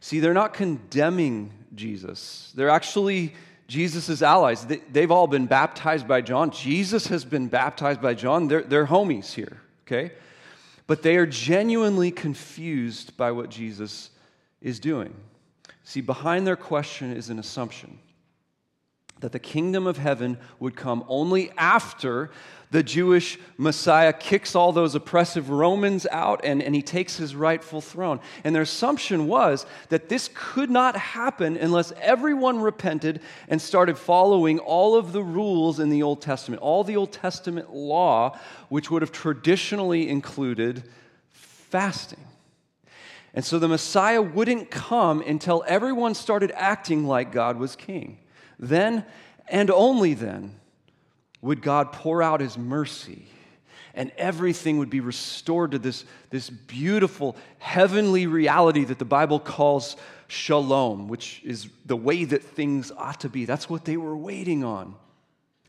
See, 0.00 0.20
they're 0.20 0.34
not 0.34 0.52
condemning 0.52 1.52
Jesus, 1.74 2.52
they're 2.54 2.70
actually 2.70 3.34
Jesus' 3.66 4.20
allies. 4.20 4.66
They, 4.66 5.00
have 5.00 5.10
all 5.10 5.26
been 5.26 5.46
baptized 5.46 6.06
by 6.06 6.20
John. 6.20 6.50
Jesus 6.50 7.06
has 7.06 7.24
been 7.24 7.48
baptized 7.48 8.02
by 8.02 8.12
John. 8.12 8.46
They're, 8.46 8.62
they're 8.62 8.86
homies 8.86 9.32
here 9.32 9.62
okay? 9.86 10.12
But 10.86 11.02
they 11.02 11.16
are 11.16 11.26
genuinely 11.26 12.10
confused 12.10 13.16
by 13.16 13.30
what 13.30 13.50
Jesus 13.50 14.10
is 14.60 14.80
doing. 14.80 15.14
See, 15.82 16.00
behind 16.00 16.46
their 16.46 16.56
question 16.56 17.12
is 17.12 17.30
an 17.30 17.38
assumption 17.38 17.98
that 19.20 19.32
the 19.32 19.38
kingdom 19.38 19.86
of 19.86 19.96
heaven 19.96 20.38
would 20.58 20.76
come 20.76 21.04
only 21.08 21.50
after 21.56 22.30
the 22.74 22.82
Jewish 22.82 23.38
Messiah 23.56 24.12
kicks 24.12 24.56
all 24.56 24.72
those 24.72 24.96
oppressive 24.96 25.48
Romans 25.48 26.08
out 26.10 26.40
and, 26.42 26.60
and 26.60 26.74
he 26.74 26.82
takes 26.82 27.16
his 27.16 27.36
rightful 27.36 27.80
throne. 27.80 28.18
And 28.42 28.52
their 28.52 28.62
assumption 28.62 29.28
was 29.28 29.64
that 29.90 30.08
this 30.08 30.28
could 30.34 30.70
not 30.70 30.96
happen 30.96 31.56
unless 31.56 31.92
everyone 32.00 32.58
repented 32.58 33.20
and 33.48 33.62
started 33.62 33.96
following 33.96 34.58
all 34.58 34.96
of 34.96 35.12
the 35.12 35.22
rules 35.22 35.78
in 35.78 35.88
the 35.88 36.02
Old 36.02 36.20
Testament, 36.20 36.62
all 36.62 36.82
the 36.82 36.96
Old 36.96 37.12
Testament 37.12 37.72
law, 37.72 38.36
which 38.70 38.90
would 38.90 39.02
have 39.02 39.12
traditionally 39.12 40.08
included 40.08 40.82
fasting. 41.30 42.24
And 43.34 43.44
so 43.44 43.60
the 43.60 43.68
Messiah 43.68 44.20
wouldn't 44.20 44.72
come 44.72 45.20
until 45.20 45.62
everyone 45.68 46.14
started 46.14 46.50
acting 46.56 47.06
like 47.06 47.30
God 47.30 47.56
was 47.56 47.76
king. 47.76 48.18
Then 48.58 49.04
and 49.48 49.70
only 49.70 50.14
then 50.14 50.54
would 51.42 51.62
God 51.62 51.92
pour 51.92 52.22
out 52.22 52.40
his 52.40 52.56
mercy 52.56 53.26
and 53.94 54.10
everything 54.18 54.78
would 54.78 54.90
be 54.90 55.00
restored 55.00 55.70
to 55.70 55.78
this, 55.78 56.04
this 56.30 56.50
beautiful 56.50 57.36
heavenly 57.58 58.26
reality 58.26 58.84
that 58.84 58.98
the 58.98 59.04
Bible 59.04 59.38
calls 59.38 59.96
shalom, 60.26 61.08
which 61.08 61.40
is 61.44 61.68
the 61.86 61.96
way 61.96 62.24
that 62.24 62.42
things 62.42 62.90
ought 62.96 63.20
to 63.20 63.28
be. 63.28 63.44
That's 63.44 63.70
what 63.70 63.84
they 63.84 63.96
were 63.96 64.16
waiting 64.16 64.64
on. 64.64 64.96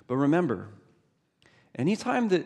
But 0.07 0.17
remember, 0.17 0.69
anytime 1.77 2.29
that 2.29 2.45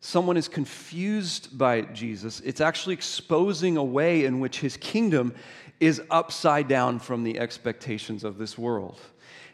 someone 0.00 0.36
is 0.36 0.48
confused 0.48 1.56
by 1.56 1.82
Jesus, 1.82 2.40
it's 2.40 2.60
actually 2.60 2.94
exposing 2.94 3.76
a 3.76 3.84
way 3.84 4.24
in 4.24 4.40
which 4.40 4.58
his 4.58 4.76
kingdom 4.76 5.34
is 5.78 6.02
upside 6.10 6.68
down 6.68 6.98
from 6.98 7.22
the 7.22 7.38
expectations 7.38 8.24
of 8.24 8.38
this 8.38 8.58
world. 8.58 9.00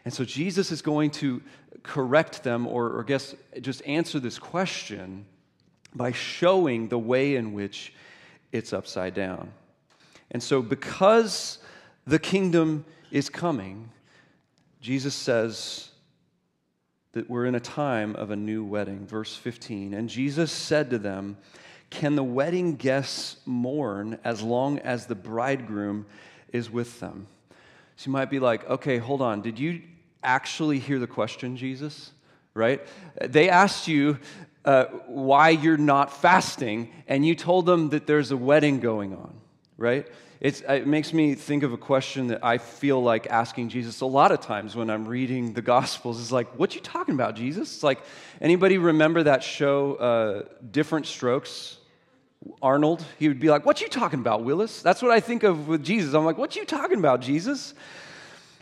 And 0.05 0.13
so 0.13 0.25
Jesus 0.25 0.71
is 0.71 0.81
going 0.81 1.11
to 1.11 1.41
correct 1.83 2.43
them, 2.43 2.67
or, 2.67 2.89
or 2.89 3.03
guess 3.03 3.35
just 3.61 3.85
answer 3.85 4.19
this 4.19 4.39
question 4.39 5.25
by 5.93 6.11
showing 6.11 6.87
the 6.87 6.99
way 6.99 7.35
in 7.35 7.53
which 7.53 7.93
it's 8.51 8.73
upside 8.73 9.13
down. 9.13 9.51
And 10.31 10.41
so, 10.41 10.61
because 10.61 11.59
the 12.05 12.19
kingdom 12.19 12.85
is 13.11 13.29
coming, 13.29 13.89
Jesus 14.81 15.15
says 15.15 15.89
that 17.13 17.29
we're 17.29 17.45
in 17.45 17.55
a 17.55 17.59
time 17.59 18.15
of 18.15 18.31
a 18.31 18.35
new 18.35 18.63
wedding. 18.63 19.05
Verse 19.07 19.35
15. 19.35 19.93
And 19.93 20.09
Jesus 20.09 20.51
said 20.51 20.89
to 20.91 20.97
them, 20.97 21.37
Can 21.89 22.15
the 22.15 22.23
wedding 22.23 22.75
guests 22.75 23.37
mourn 23.45 24.19
as 24.23 24.41
long 24.41 24.79
as 24.79 25.07
the 25.07 25.15
bridegroom 25.15 26.05
is 26.53 26.69
with 26.69 26.99
them? 26.99 27.27
You 28.05 28.11
might 28.11 28.29
be 28.29 28.39
like, 28.39 28.69
okay, 28.69 28.97
hold 28.97 29.21
on. 29.21 29.41
Did 29.41 29.59
you 29.59 29.81
actually 30.23 30.79
hear 30.79 30.99
the 30.99 31.07
question, 31.07 31.57
Jesus? 31.57 32.11
Right? 32.53 32.81
They 33.21 33.49
asked 33.49 33.87
you 33.87 34.19
uh, 34.65 34.85
why 35.07 35.49
you're 35.49 35.77
not 35.77 36.11
fasting, 36.21 36.91
and 37.07 37.25
you 37.25 37.35
told 37.35 37.65
them 37.65 37.89
that 37.89 38.07
there's 38.07 38.31
a 38.31 38.37
wedding 38.37 38.79
going 38.79 39.13
on, 39.13 39.33
right? 39.77 40.07
It's, 40.41 40.61
it 40.61 40.87
makes 40.87 41.13
me 41.13 41.35
think 41.35 41.63
of 41.63 41.73
a 41.73 41.77
question 41.77 42.27
that 42.27 42.43
I 42.43 42.57
feel 42.57 43.01
like 43.01 43.27
asking 43.27 43.69
Jesus 43.69 44.01
a 44.01 44.05
lot 44.05 44.31
of 44.31 44.39
times 44.39 44.75
when 44.75 44.89
I'm 44.89 45.05
reading 45.05 45.53
the 45.53 45.61
Gospels. 45.61 46.19
Is 46.19 46.31
like, 46.31 46.47
what 46.57 46.75
you 46.75 46.81
talking 46.81 47.13
about, 47.13 47.35
Jesus? 47.35 47.73
It's 47.75 47.83
like, 47.83 47.99
anybody 48.39 48.77
remember 48.77 49.23
that 49.23 49.43
show, 49.43 49.95
uh, 49.95 50.43
Diff'rent 50.71 51.07
Strokes? 51.07 51.77
Arnold, 52.61 53.03
he 53.17 53.27
would 53.27 53.39
be 53.39 53.49
like, 53.49 53.65
What 53.65 53.81
you 53.81 53.87
talking 53.87 54.19
about, 54.19 54.43
Willis? 54.43 54.81
That's 54.81 55.01
what 55.01 55.11
I 55.11 55.19
think 55.19 55.43
of 55.43 55.67
with 55.67 55.83
Jesus. 55.83 56.13
I'm 56.13 56.25
like, 56.25 56.37
What 56.37 56.55
you 56.55 56.65
talking 56.65 56.97
about, 56.97 57.21
Jesus? 57.21 57.73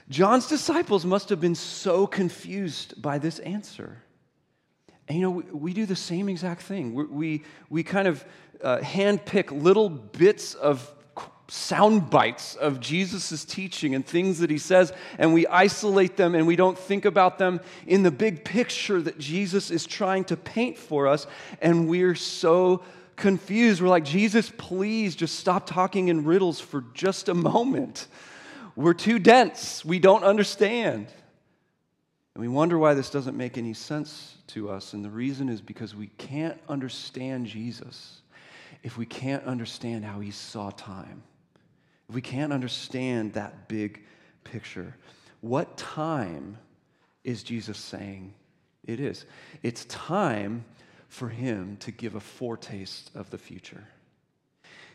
John's 0.10 0.48
disciples 0.48 1.06
must 1.06 1.30
have 1.30 1.42
been 1.42 1.56
so 1.56 2.08
confused 2.08 3.02
by 3.02 3.18
this 3.18 3.40
answer. 3.40 4.02
And 5.08 5.18
you 5.18 5.22
know, 5.24 5.32
we, 5.32 5.44
we 5.44 5.74
do 5.74 5.86
the 5.86 5.96
same 5.96 6.30
exact 6.30 6.62
thing. 6.62 6.94
We, 6.94 7.06
we, 7.06 7.44
we 7.70 7.84
kind 7.84 8.08
of 8.08 8.26
uh, 8.64 8.78
handpick 8.80 9.52
little 9.52 9.90
bits 9.90 10.54
of 10.54 10.94
sound 11.50 12.10
bites 12.10 12.56
of 12.56 12.80
Jesus' 12.80 13.46
teaching 13.46 13.96
and 13.96 14.06
things 14.06 14.40
that 14.40 14.50
he 14.50 14.58
says, 14.58 14.92
and 15.18 15.34
we 15.34 15.48
isolate 15.48 16.18
them 16.18 16.36
and 16.36 16.46
we 16.46 16.56
don't 16.56 16.78
think 16.78 17.06
about 17.06 17.38
them 17.38 17.62
in 17.86 18.04
the 18.04 18.12
big 18.12 18.44
picture 18.44 19.02
that 19.02 19.18
Jesus 19.18 19.72
is 19.72 19.86
trying 19.86 20.26
to 20.26 20.36
paint 20.36 20.78
for 20.78 21.08
us. 21.08 21.26
And 21.62 21.88
we're 21.88 22.16
so 22.16 22.84
confused. 23.18 23.82
We're 23.82 23.90
like, 23.90 24.06
Jesus, 24.06 24.52
please 24.58 25.16
just 25.16 25.38
stop 25.38 25.68
talking 25.68 26.08
in 26.08 26.24
riddles 26.24 26.60
for 26.60 26.86
just 26.94 27.28
a 27.28 27.34
moment. 27.34 28.08
We're 28.76 28.94
too 28.94 29.20
dense. 29.20 29.84
We 29.84 30.00
don't 30.00 30.24
understand. 30.24 31.08
And 32.36 32.42
we 32.42 32.48
wonder 32.48 32.78
why 32.78 32.94
this 32.94 33.10
doesn't 33.10 33.36
make 33.36 33.58
any 33.58 33.74
sense 33.74 34.36
to 34.48 34.70
us. 34.70 34.94
And 34.94 35.04
the 35.04 35.10
reason 35.10 35.50
is 35.50 35.60
because 35.60 35.96
we 35.96 36.08
can't 36.18 36.60
understand 36.70 37.48
Jesus 37.48 38.22
if 38.84 38.98
we 38.98 39.06
can't 39.06 39.44
understand 39.44 40.06
how 40.06 40.20
he 40.20 40.32
saw 40.32 40.70
time. 40.70 41.24
If 42.08 42.16
we 42.16 42.22
can't 42.22 42.54
understand 42.54 43.34
that 43.34 43.68
big 43.68 44.04
picture. 44.44 44.96
What 45.42 45.78
time 45.78 46.58
is 47.24 47.44
Jesus 47.44 47.78
saying 47.78 48.34
it 48.86 49.00
is? 49.00 49.26
It's 49.64 49.86
time 49.86 50.64
for 51.08 51.30
him 51.30 51.78
to 51.78 51.92
give 51.92 52.16
a 52.16 52.20
foretaste 52.20 53.12
of 53.16 53.30
the 53.30 53.38
future. 53.38 53.86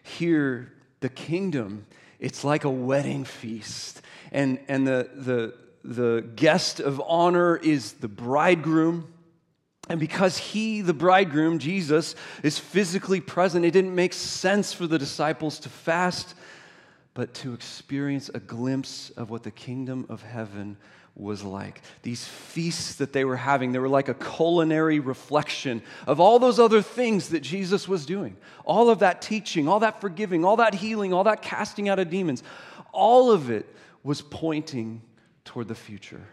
Here, 0.03 0.73
the 1.01 1.09
kingdom, 1.09 1.87
it's 2.19 2.45
like 2.45 2.65
a 2.65 2.71
wedding 2.71 3.25
feast. 3.25 4.03
And, 4.31 4.59
and 4.69 4.87
the, 4.87 5.11
the, 5.15 5.55
the 5.85 6.25
guest 6.37 6.81
of 6.81 7.01
honor 7.07 7.57
is 7.57 7.95
the 7.95 8.09
bridegroom. 8.09 9.13
And 9.89 9.99
because 9.99 10.39
he, 10.39 10.81
the 10.81 10.95
bridegroom, 10.95 11.59
Jesus, 11.59 12.15
is 12.43 12.59
physically 12.59 13.21
present, 13.21 13.65
it 13.65 13.73
didn't 13.73 13.95
make 13.95 14.13
sense 14.13 14.73
for 14.73 14.87
the 14.87 14.99
disciples 14.99 15.59
to 15.61 15.69
fast, 15.69 16.35
but 17.15 17.35
to 17.35 17.53
experience 17.53 18.31
a 18.33 18.41
glimpse 18.41 19.11
of 19.11 19.29
what 19.29 19.43
the 19.43 19.51
kingdom 19.51 20.07
of 20.09 20.23
heaven 20.23 20.77
was 21.15 21.45
like. 21.45 21.83
These 22.03 22.25
feasts 22.25 22.97
that 22.97 23.13
they 23.13 23.25
were 23.25 23.37
having, 23.37 23.73
they 23.73 23.79
were 23.79 23.89
like 23.89 24.09
a 24.09 24.15
culinary 24.15 24.99
reflection 24.99 25.83
of 26.07 26.21
all 26.21 26.39
those 26.39 26.59
other 26.59 26.83
things 26.83 27.29
that 27.31 27.41
Jesus 27.41 27.87
was 27.87 28.07
doing. 28.07 28.37
All 28.65 28.89
of 28.89 29.01
that 29.01 29.21
teaching, 29.21 29.69
all 29.69 29.81
that 29.81 30.01
forgiving, 30.01 30.45
all 30.45 30.57
that 30.57 30.75
healing, 30.75 31.13
all 31.13 31.25
that 31.25 31.43
casting 31.43 31.89
out 31.89 31.99
of 31.99 32.09
demons, 32.11 32.43
all 32.93 33.31
of 33.31 33.51
it 33.51 33.67
was 34.03 34.23
pointing 34.23 35.03
toward 35.45 35.69
the 35.69 35.75
future. 35.75 36.27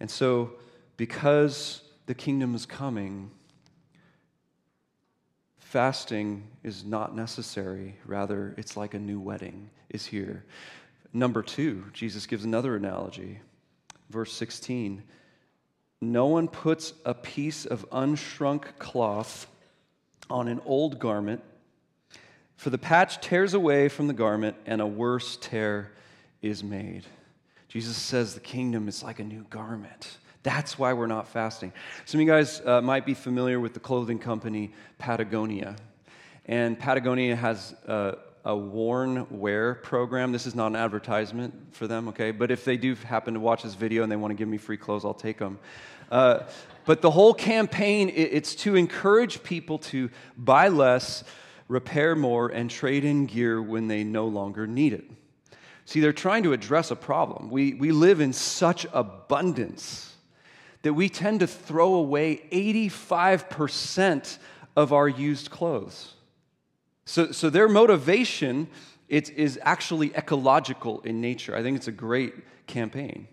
And 0.00 0.10
so, 0.10 0.52
because 0.96 1.82
the 2.06 2.14
kingdom 2.14 2.54
is 2.54 2.66
coming, 2.66 3.30
fasting 5.58 6.46
is 6.62 6.84
not 6.84 7.14
necessary. 7.14 7.96
Rather, 8.06 8.54
it's 8.56 8.76
like 8.76 8.94
a 8.94 8.98
new 8.98 9.20
wedding 9.20 9.70
is 9.90 10.06
here. 10.06 10.44
Number 11.12 11.42
two, 11.42 11.84
Jesus 11.92 12.26
gives 12.26 12.44
another 12.44 12.76
analogy. 12.76 13.40
Verse 14.10 14.32
16 14.32 15.02
No 16.00 16.26
one 16.26 16.48
puts 16.48 16.92
a 17.04 17.14
piece 17.14 17.66
of 17.66 17.88
unshrunk 17.90 18.78
cloth 18.78 19.46
on 20.30 20.48
an 20.48 20.60
old 20.64 20.98
garment, 20.98 21.42
for 22.56 22.70
the 22.70 22.78
patch 22.78 23.20
tears 23.20 23.54
away 23.54 23.88
from 23.88 24.08
the 24.08 24.14
garment, 24.14 24.56
and 24.66 24.80
a 24.80 24.86
worse 24.86 25.38
tear 25.40 25.92
is 26.42 26.62
made. 26.62 27.04
Jesus 27.68 27.96
says 27.96 28.34
the 28.34 28.40
kingdom 28.40 28.88
is 28.88 29.02
like 29.02 29.20
a 29.20 29.24
new 29.24 29.44
garment. 29.50 30.18
That's 30.42 30.78
why 30.78 30.92
we're 30.92 31.06
not 31.06 31.28
fasting. 31.28 31.72
Some 32.04 32.20
of 32.20 32.26
you 32.26 32.32
guys 32.32 32.62
uh, 32.64 32.80
might 32.80 33.04
be 33.04 33.14
familiar 33.14 33.60
with 33.60 33.74
the 33.74 33.80
clothing 33.80 34.18
company 34.18 34.72
Patagonia. 34.98 35.76
And 36.46 36.78
Patagonia 36.78 37.36
has 37.36 37.74
uh, 37.86 38.12
a 38.48 38.56
worn 38.56 39.26
wear 39.28 39.74
program. 39.74 40.32
This 40.32 40.46
is 40.46 40.54
not 40.54 40.68
an 40.68 40.76
advertisement 40.76 41.54
for 41.72 41.86
them, 41.86 42.08
okay? 42.08 42.30
But 42.30 42.50
if 42.50 42.64
they 42.64 42.78
do 42.78 42.94
happen 42.94 43.34
to 43.34 43.40
watch 43.40 43.62
this 43.62 43.74
video 43.74 44.02
and 44.02 44.10
they 44.10 44.16
want 44.16 44.30
to 44.30 44.34
give 44.34 44.48
me 44.48 44.56
free 44.56 44.78
clothes, 44.78 45.04
I'll 45.04 45.12
take 45.12 45.36
them. 45.36 45.58
Uh, 46.10 46.44
but 46.86 47.02
the 47.02 47.10
whole 47.10 47.34
campaign, 47.34 48.10
it's 48.14 48.54
to 48.56 48.74
encourage 48.74 49.42
people 49.42 49.76
to 49.78 50.08
buy 50.38 50.68
less, 50.68 51.24
repair 51.68 52.16
more, 52.16 52.48
and 52.48 52.70
trade 52.70 53.04
in 53.04 53.26
gear 53.26 53.60
when 53.60 53.86
they 53.86 54.02
no 54.02 54.26
longer 54.26 54.66
need 54.66 54.94
it. 54.94 55.04
See, 55.84 56.00
they're 56.00 56.14
trying 56.14 56.44
to 56.44 56.54
address 56.54 56.90
a 56.90 56.96
problem. 56.96 57.50
We, 57.50 57.74
we 57.74 57.92
live 57.92 58.22
in 58.22 58.32
such 58.32 58.86
abundance 58.94 60.16
that 60.80 60.94
we 60.94 61.10
tend 61.10 61.40
to 61.40 61.46
throw 61.46 61.96
away 61.96 62.48
85% 62.50 64.38
of 64.74 64.94
our 64.94 65.06
used 65.06 65.50
clothes. 65.50 66.14
So, 67.08 67.32
so 67.32 67.48
their 67.48 67.68
motivation 67.68 68.68
it 69.08 69.30
is 69.30 69.58
actually 69.62 70.14
ecological 70.14 71.00
in 71.00 71.22
nature. 71.22 71.56
I 71.56 71.62
think 71.62 71.78
it's 71.78 71.88
a 71.88 71.92
great 71.92 72.34
campaign. 72.66 73.26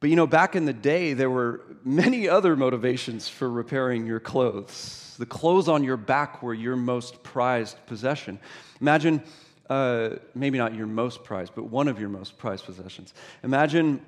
But 0.00 0.10
you 0.10 0.16
know, 0.16 0.26
back 0.26 0.56
in 0.56 0.64
the 0.64 0.72
day, 0.72 1.12
there 1.12 1.30
were 1.30 1.60
many 1.84 2.28
other 2.28 2.56
motivations 2.56 3.28
for 3.28 3.48
repairing 3.48 4.06
your 4.06 4.18
clothes. 4.18 5.14
The 5.20 5.26
clothes 5.26 5.68
on 5.68 5.84
your 5.84 5.96
back 5.96 6.42
were 6.42 6.52
your 6.52 6.74
most 6.74 7.22
prized 7.22 7.76
possession. 7.86 8.40
Imagine, 8.80 9.22
uh, 9.70 10.16
maybe 10.34 10.58
not 10.58 10.74
your 10.74 10.88
most 10.88 11.22
prized, 11.22 11.52
but 11.54 11.66
one 11.66 11.86
of 11.86 12.00
your 12.00 12.08
most 12.08 12.38
prized 12.38 12.64
possessions. 12.64 13.14
Imagine 13.44 14.04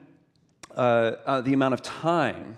uh, 0.76 1.12
uh, 1.24 1.40
the 1.40 1.52
amount 1.52 1.74
of 1.74 1.82
time, 1.82 2.56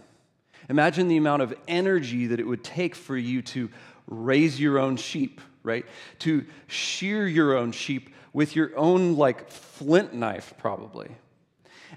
imagine 0.70 1.08
the 1.08 1.18
amount 1.18 1.42
of 1.42 1.54
energy 1.68 2.28
that 2.28 2.40
it 2.40 2.46
would 2.46 2.64
take 2.64 2.94
for 2.94 3.16
you 3.18 3.42
to 3.42 3.68
raise 4.06 4.58
your 4.58 4.78
own 4.78 4.96
sheep 4.96 5.42
right? 5.62 5.85
To 6.21 6.45
shear 6.66 7.26
your 7.26 7.57
own 7.57 7.73
sheep 7.73 8.11
with 8.33 8.57
your 8.57 8.76
own, 8.76 9.16
like, 9.16 9.50
flint 9.50 10.14
knife, 10.14 10.54
probably. 10.59 11.11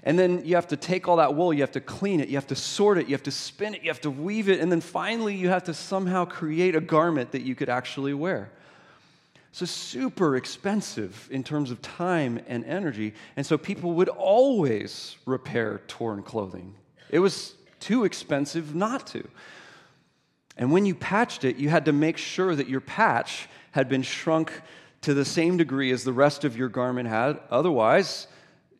And 0.02 0.18
then 0.18 0.44
you 0.44 0.54
have 0.56 0.68
to 0.68 0.76
take 0.76 1.08
all 1.08 1.16
that 1.16 1.34
wool, 1.34 1.52
you 1.52 1.62
have 1.62 1.72
to 1.72 1.80
clean 1.80 2.20
it, 2.20 2.28
you 2.28 2.36
have 2.36 2.46
to 2.48 2.54
sort 2.54 2.98
it, 2.98 3.08
you 3.08 3.14
have 3.14 3.22
to 3.24 3.30
spin 3.30 3.74
it, 3.74 3.82
you 3.82 3.88
have 3.88 4.00
to 4.02 4.10
weave 4.10 4.48
it, 4.48 4.60
and 4.60 4.70
then 4.70 4.80
finally 4.80 5.34
you 5.34 5.48
have 5.48 5.64
to 5.64 5.74
somehow 5.74 6.24
create 6.24 6.76
a 6.76 6.80
garment 6.80 7.32
that 7.32 7.42
you 7.42 7.54
could 7.54 7.68
actually 7.68 8.14
wear. 8.14 8.50
So, 9.52 9.64
super 9.64 10.36
expensive 10.36 11.28
in 11.32 11.42
terms 11.42 11.70
of 11.70 11.80
time 11.80 12.40
and 12.46 12.62
energy. 12.66 13.14
And 13.36 13.46
so, 13.46 13.56
people 13.56 13.92
would 13.92 14.10
always 14.10 15.16
repair 15.24 15.80
torn 15.88 16.22
clothing. 16.22 16.74
It 17.08 17.20
was 17.20 17.54
too 17.80 18.04
expensive 18.04 18.74
not 18.74 19.06
to. 19.08 19.26
And 20.56 20.72
when 20.72 20.86
you 20.86 20.94
patched 20.94 21.44
it, 21.44 21.56
you 21.56 21.68
had 21.68 21.84
to 21.84 21.92
make 21.92 22.16
sure 22.16 22.54
that 22.54 22.68
your 22.68 22.80
patch 22.80 23.48
had 23.72 23.88
been 23.88 24.02
shrunk 24.02 24.52
to 25.02 25.12
the 25.14 25.24
same 25.24 25.56
degree 25.56 25.92
as 25.92 26.04
the 26.04 26.12
rest 26.12 26.44
of 26.44 26.56
your 26.56 26.68
garment 26.68 27.08
had. 27.08 27.38
Otherwise, 27.50 28.26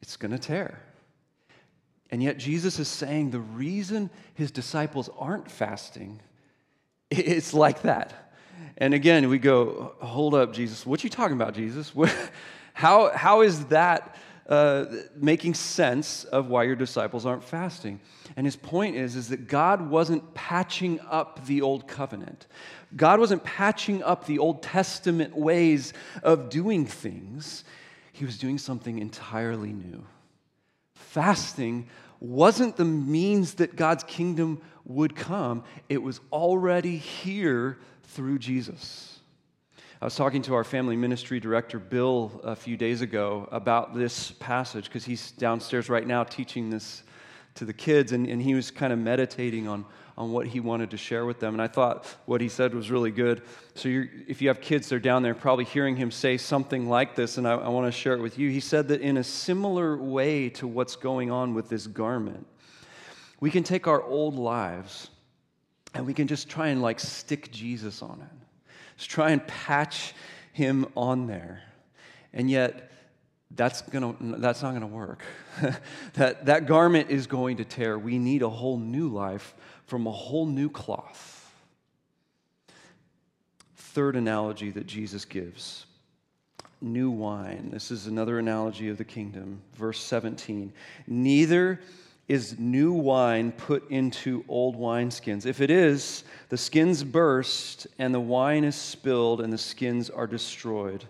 it's 0.00 0.16
going 0.16 0.32
to 0.32 0.38
tear. 0.38 0.80
And 2.10 2.22
yet, 2.22 2.38
Jesus 2.38 2.78
is 2.78 2.88
saying 2.88 3.30
the 3.30 3.40
reason 3.40 4.10
his 4.34 4.50
disciples 4.50 5.10
aren't 5.18 5.50
fasting 5.50 6.20
It's 7.10 7.54
like 7.54 7.82
that. 7.82 8.32
And 8.78 8.94
again, 8.94 9.28
we 9.28 9.38
go, 9.38 9.94
hold 10.00 10.34
up, 10.34 10.52
Jesus. 10.52 10.84
What 10.84 11.04
you 11.04 11.10
talking 11.10 11.36
about, 11.36 11.54
Jesus? 11.54 11.92
How, 12.74 13.10
how 13.16 13.40
is 13.40 13.66
that 13.66 14.16
uh, 14.48 14.86
making 15.16 15.54
sense 15.54 16.24
of 16.24 16.48
why 16.48 16.64
your 16.64 16.76
disciples 16.76 17.26
aren't 17.26 17.44
fasting? 17.44 18.00
And 18.36 18.46
his 18.46 18.56
point 18.56 18.96
is, 18.96 19.16
is 19.16 19.28
that 19.28 19.48
God 19.48 19.90
wasn't 19.90 20.34
patching 20.34 21.00
up 21.08 21.46
the 21.46 21.62
old 21.62 21.88
covenant. 21.88 22.46
God 22.94 23.18
wasn't 23.18 23.42
patching 23.44 24.02
up 24.02 24.26
the 24.26 24.38
Old 24.38 24.62
Testament 24.62 25.36
ways 25.36 25.92
of 26.22 26.48
doing 26.48 26.86
things. 26.86 27.64
He 28.12 28.24
was 28.24 28.38
doing 28.38 28.58
something 28.58 28.98
entirely 28.98 29.72
new. 29.72 30.04
Fasting 30.94 31.88
wasn't 32.20 32.76
the 32.76 32.84
means 32.84 33.54
that 33.54 33.76
God's 33.76 34.04
kingdom 34.04 34.60
would 34.84 35.16
come, 35.16 35.64
it 35.88 36.00
was 36.00 36.20
already 36.30 36.96
here 36.96 37.78
through 38.04 38.38
Jesus. 38.38 39.15
I 40.00 40.04
was 40.04 40.14
talking 40.14 40.42
to 40.42 40.54
our 40.54 40.64
family 40.64 40.94
ministry 40.94 41.40
director, 41.40 41.78
Bill, 41.78 42.38
a 42.44 42.54
few 42.54 42.76
days 42.76 43.00
ago 43.00 43.48
about 43.50 43.94
this 43.94 44.30
passage 44.32 44.84
because 44.84 45.06
he's 45.06 45.30
downstairs 45.32 45.88
right 45.88 46.06
now 46.06 46.22
teaching 46.22 46.68
this 46.68 47.02
to 47.54 47.64
the 47.64 47.72
kids, 47.72 48.12
and, 48.12 48.28
and 48.28 48.42
he 48.42 48.54
was 48.54 48.70
kind 48.70 48.92
of 48.92 48.98
meditating 48.98 49.66
on, 49.66 49.86
on 50.18 50.32
what 50.32 50.48
he 50.48 50.60
wanted 50.60 50.90
to 50.90 50.98
share 50.98 51.24
with 51.24 51.40
them. 51.40 51.54
And 51.54 51.62
I 51.62 51.68
thought 51.68 52.04
what 52.26 52.42
he 52.42 52.48
said 52.50 52.74
was 52.74 52.90
really 52.90 53.10
good. 53.10 53.40
So 53.74 53.88
if 54.28 54.42
you 54.42 54.48
have 54.48 54.60
kids, 54.60 54.90
they're 54.90 54.98
down 54.98 55.22
there 55.22 55.34
probably 55.34 55.64
hearing 55.64 55.96
him 55.96 56.10
say 56.10 56.36
something 56.36 56.90
like 56.90 57.16
this, 57.16 57.38
and 57.38 57.48
I, 57.48 57.54
I 57.54 57.68
want 57.68 57.86
to 57.86 57.92
share 57.92 58.12
it 58.12 58.20
with 58.20 58.38
you. 58.38 58.50
He 58.50 58.60
said 58.60 58.88
that 58.88 59.00
in 59.00 59.16
a 59.16 59.24
similar 59.24 59.96
way 59.96 60.50
to 60.50 60.66
what's 60.66 60.96
going 60.96 61.30
on 61.30 61.54
with 61.54 61.70
this 61.70 61.86
garment, 61.86 62.46
we 63.40 63.50
can 63.50 63.62
take 63.62 63.86
our 63.86 64.02
old 64.02 64.34
lives 64.34 65.08
and 65.94 66.06
we 66.06 66.12
can 66.12 66.26
just 66.26 66.50
try 66.50 66.68
and 66.68 66.82
like 66.82 67.00
stick 67.00 67.50
Jesus 67.50 68.02
on 68.02 68.20
it. 68.20 68.45
Just 68.96 69.10
try 69.10 69.30
and 69.30 69.46
patch 69.46 70.14
him 70.52 70.86
on 70.96 71.26
there. 71.26 71.62
And 72.32 72.50
yet, 72.50 72.90
that's, 73.50 73.82
gonna, 73.82 74.14
that's 74.20 74.62
not 74.62 74.70
going 74.70 74.80
to 74.82 74.86
work. 74.86 75.22
that, 76.14 76.46
that 76.46 76.66
garment 76.66 77.10
is 77.10 77.26
going 77.26 77.58
to 77.58 77.64
tear. 77.64 77.98
We 77.98 78.18
need 78.18 78.42
a 78.42 78.48
whole 78.48 78.78
new 78.78 79.08
life 79.08 79.54
from 79.86 80.06
a 80.06 80.12
whole 80.12 80.46
new 80.46 80.68
cloth. 80.68 81.52
Third 83.76 84.16
analogy 84.16 84.70
that 84.70 84.86
Jesus 84.86 85.24
gives 85.24 85.86
new 86.80 87.10
wine. 87.10 87.70
This 87.72 87.90
is 87.90 88.06
another 88.06 88.38
analogy 88.38 88.88
of 88.88 88.98
the 88.98 89.04
kingdom. 89.04 89.62
Verse 89.74 89.98
17. 90.00 90.72
Neither 91.06 91.80
is 92.28 92.58
new 92.58 92.92
wine 92.92 93.52
put 93.52 93.88
into 93.90 94.44
old 94.48 94.76
wineskins. 94.76 95.46
If 95.46 95.60
it 95.60 95.70
is, 95.70 96.24
the 96.48 96.56
skins 96.56 97.04
burst, 97.04 97.86
and 97.98 98.12
the 98.12 98.20
wine 98.20 98.64
is 98.64 98.74
spilled, 98.74 99.40
and 99.40 99.52
the 99.52 99.58
skins 99.58 100.10
are 100.10 100.26
destroyed. 100.26 101.04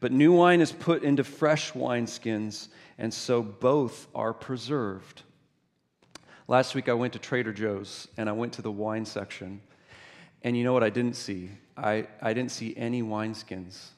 But 0.00 0.12
new 0.12 0.32
wine 0.32 0.60
is 0.60 0.72
put 0.72 1.02
into 1.02 1.24
fresh 1.24 1.72
wineskins, 1.72 2.68
and 2.98 3.12
so 3.12 3.42
both 3.42 4.06
are 4.14 4.34
preserved. 4.34 5.22
Last 6.50 6.74
week 6.74 6.88
I 6.88 6.94
went 6.94 7.12
to 7.12 7.20
Trader 7.20 7.52
Joe's 7.52 8.08
and 8.16 8.28
I 8.28 8.32
went 8.32 8.54
to 8.54 8.62
the 8.62 8.72
wine 8.72 9.04
section. 9.04 9.60
And 10.42 10.56
you 10.56 10.64
know 10.64 10.72
what 10.72 10.82
I 10.82 10.90
didn't 10.90 11.14
see? 11.14 11.50
I, 11.76 12.08
I 12.20 12.34
didn't 12.34 12.50
see 12.50 12.76
any 12.76 13.04
wineskins. 13.04 13.90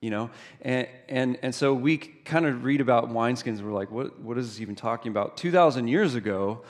You 0.00 0.10
know? 0.10 0.30
And, 0.62 0.86
and, 1.08 1.38
and 1.42 1.54
so 1.54 1.74
we 1.74 1.98
kind 1.98 2.46
of 2.46 2.64
read 2.64 2.80
about 2.80 3.10
wineskins. 3.10 3.60
We're 3.60 3.72
like, 3.72 3.90
what, 3.90 4.20
what 4.20 4.38
is 4.38 4.48
this 4.48 4.60
even 4.60 4.76
talking 4.76 5.10
about? 5.10 5.36
2,000 5.36 5.88
years 5.88 6.14
ago, 6.14 6.62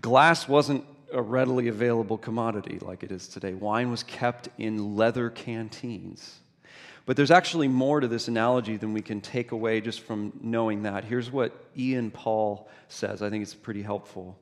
glass 0.00 0.48
wasn't 0.48 0.84
a 1.12 1.22
readily 1.22 1.68
available 1.68 2.18
commodity 2.18 2.78
like 2.80 3.04
it 3.04 3.12
is 3.12 3.28
today. 3.28 3.54
Wine 3.54 3.90
was 3.90 4.02
kept 4.02 4.48
in 4.58 4.96
leather 4.96 5.30
canteens. 5.30 6.40
But 7.06 7.16
there's 7.16 7.30
actually 7.30 7.68
more 7.68 8.00
to 8.00 8.08
this 8.08 8.28
analogy 8.28 8.76
than 8.76 8.92
we 8.92 9.02
can 9.02 9.20
take 9.20 9.52
away 9.52 9.80
just 9.80 10.00
from 10.00 10.32
knowing 10.40 10.82
that. 10.84 11.04
Here's 11.04 11.30
what 11.30 11.52
Ian 11.76 12.10
Paul 12.10 12.68
says. 12.88 13.22
I 13.22 13.28
think 13.28 13.42
it's 13.42 13.54
pretty 13.54 13.82
helpful. 13.82 14.38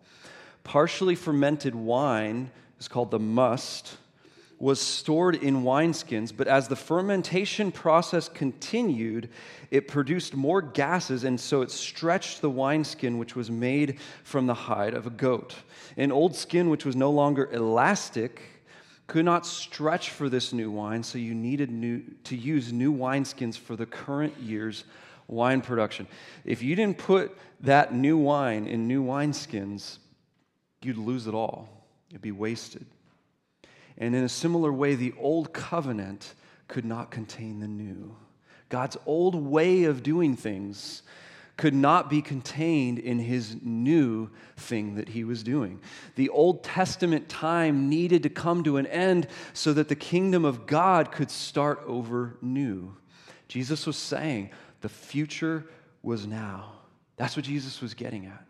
Partially 0.62 1.16
fermented 1.16 1.74
wine 1.74 2.50
is 2.78 2.86
called 2.86 3.10
the 3.10 3.18
must 3.18 3.96
was 4.62 4.80
stored 4.80 5.34
in 5.34 5.64
wineskins, 5.64 6.32
but 6.34 6.46
as 6.46 6.68
the 6.68 6.76
fermentation 6.76 7.72
process 7.72 8.28
continued, 8.28 9.28
it 9.72 9.88
produced 9.88 10.36
more 10.36 10.62
gases, 10.62 11.24
and 11.24 11.38
so 11.40 11.62
it 11.62 11.70
stretched 11.70 12.40
the 12.40 12.48
wineskin, 12.48 13.18
which 13.18 13.34
was 13.34 13.50
made 13.50 13.98
from 14.22 14.46
the 14.46 14.54
hide 14.54 14.94
of 14.94 15.04
a 15.04 15.10
goat. 15.10 15.56
An 15.96 16.12
old 16.12 16.36
skin, 16.36 16.70
which 16.70 16.84
was 16.84 16.94
no 16.94 17.10
longer 17.10 17.50
elastic, 17.50 18.40
could 19.08 19.24
not 19.24 19.44
stretch 19.44 20.10
for 20.10 20.28
this 20.28 20.52
new 20.52 20.70
wine, 20.70 21.02
so 21.02 21.18
you 21.18 21.34
needed 21.34 21.68
new, 21.68 22.00
to 22.22 22.36
use 22.36 22.72
new 22.72 22.94
wineskins 22.94 23.58
for 23.58 23.74
the 23.74 23.84
current 23.84 24.38
year's 24.38 24.84
wine 25.26 25.60
production. 25.60 26.06
If 26.44 26.62
you 26.62 26.76
didn't 26.76 26.98
put 26.98 27.36
that 27.62 27.92
new 27.92 28.16
wine 28.16 28.68
in 28.68 28.86
new 28.86 29.02
wineskins, 29.02 29.98
you'd 30.82 30.98
lose 30.98 31.26
it 31.26 31.34
all. 31.34 31.68
It'd 32.10 32.22
be 32.22 32.30
wasted. 32.30 32.86
And 34.02 34.16
in 34.16 34.24
a 34.24 34.28
similar 34.28 34.72
way, 34.72 34.96
the 34.96 35.14
old 35.16 35.52
covenant 35.52 36.34
could 36.66 36.84
not 36.84 37.12
contain 37.12 37.60
the 37.60 37.68
new. 37.68 38.16
God's 38.68 38.96
old 39.06 39.36
way 39.36 39.84
of 39.84 40.02
doing 40.02 40.34
things 40.34 41.02
could 41.56 41.72
not 41.72 42.10
be 42.10 42.20
contained 42.20 42.98
in 42.98 43.20
his 43.20 43.54
new 43.62 44.28
thing 44.56 44.96
that 44.96 45.10
he 45.10 45.22
was 45.22 45.44
doing. 45.44 45.78
The 46.16 46.30
Old 46.30 46.64
Testament 46.64 47.28
time 47.28 47.88
needed 47.88 48.24
to 48.24 48.28
come 48.28 48.64
to 48.64 48.78
an 48.78 48.88
end 48.88 49.28
so 49.52 49.72
that 49.72 49.88
the 49.88 49.94
kingdom 49.94 50.44
of 50.44 50.66
God 50.66 51.12
could 51.12 51.30
start 51.30 51.80
over 51.86 52.36
new. 52.42 52.96
Jesus 53.46 53.86
was 53.86 53.96
saying 53.96 54.50
the 54.80 54.88
future 54.88 55.64
was 56.02 56.26
now. 56.26 56.72
That's 57.16 57.36
what 57.36 57.44
Jesus 57.44 57.80
was 57.80 57.94
getting 57.94 58.26
at. 58.26 58.44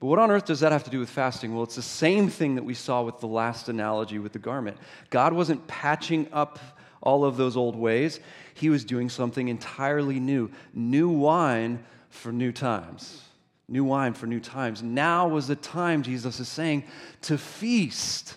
But 0.00 0.06
what 0.06 0.18
on 0.18 0.30
earth 0.30 0.44
does 0.44 0.60
that 0.60 0.70
have 0.70 0.84
to 0.84 0.90
do 0.90 1.00
with 1.00 1.10
fasting? 1.10 1.54
Well, 1.54 1.64
it's 1.64 1.74
the 1.74 1.82
same 1.82 2.28
thing 2.28 2.54
that 2.54 2.64
we 2.64 2.74
saw 2.74 3.02
with 3.02 3.18
the 3.18 3.26
last 3.26 3.68
analogy 3.68 4.18
with 4.18 4.32
the 4.32 4.38
garment. 4.38 4.76
God 5.10 5.32
wasn't 5.32 5.66
patching 5.66 6.28
up 6.32 6.58
all 7.02 7.24
of 7.24 7.36
those 7.36 7.56
old 7.56 7.76
ways, 7.76 8.20
He 8.54 8.70
was 8.70 8.84
doing 8.84 9.08
something 9.08 9.48
entirely 9.48 10.18
new. 10.18 10.50
New 10.74 11.08
wine 11.08 11.84
for 12.10 12.32
new 12.32 12.52
times. 12.52 13.22
New 13.68 13.84
wine 13.84 14.14
for 14.14 14.26
new 14.26 14.40
times. 14.40 14.82
Now 14.82 15.28
was 15.28 15.46
the 15.46 15.56
time, 15.56 16.02
Jesus 16.02 16.40
is 16.40 16.48
saying, 16.48 16.84
to 17.22 17.38
feast. 17.38 18.36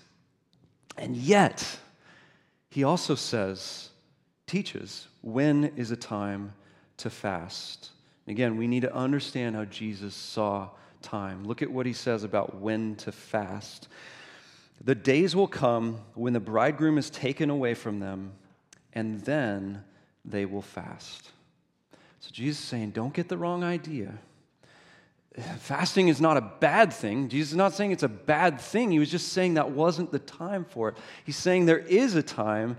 And 0.98 1.16
yet, 1.16 1.80
He 2.70 2.84
also 2.84 3.16
says, 3.16 3.90
teaches, 4.46 5.08
when 5.22 5.66
is 5.76 5.92
a 5.92 5.96
time 5.96 6.54
to 6.98 7.10
fast? 7.10 7.90
Again, 8.28 8.58
we 8.58 8.68
need 8.68 8.82
to 8.82 8.94
understand 8.94 9.56
how 9.56 9.66
Jesus 9.66 10.14
saw 10.14 10.70
time. 11.02 11.44
Look 11.44 11.62
at 11.62 11.72
what 11.72 11.86
he 11.86 11.94
says 11.94 12.24
about 12.24 12.56
when 12.60 12.96
to 12.98 13.12
fast. 13.12 13.88
The 14.84 14.96
days 14.96 15.36
will 15.36 15.48
come 15.48 16.00
when 16.16 16.34
the 16.34 16.40
bridegroom 16.40 16.98
is 16.98 17.10
taken 17.10 17.50
away 17.50 17.74
from 17.74 18.00
them, 18.00 18.32
and 18.94 19.22
then 19.22 19.84
they 20.26 20.46
will 20.46 20.62
fast. 20.62 21.30
So 22.20 22.30
Jesus 22.32 22.60
is 22.62 22.68
saying, 22.68 22.92
don't 22.92 23.14
get 23.14 23.30
the 23.30 23.38
wrong 23.38 23.64
idea. 23.64 24.14
Fasting 25.60 26.10
is 26.10 26.20
not 26.20 26.36
a 26.36 26.42
bad 26.42 26.92
thing. 26.92 27.30
Jesus 27.30 27.52
is 27.52 27.58
not 27.58 27.74
saying 27.74 27.92
it's 27.92 28.04
a 28.04 28.10
bad 28.10 28.60
thing. 28.60 28.92
He 28.92 29.00
was 29.00 29.10
just 29.10 29.30
saying 29.30 29.54
that 29.54 29.72
wasn't 29.72 30.12
the 30.12 30.20
time 30.20 30.66
for 30.66 30.90
it. 30.90 30.98
He's 31.24 31.38
saying 31.38 31.66
there 31.68 31.80
is 31.80 32.16
a 32.16 32.24
time 32.24 32.78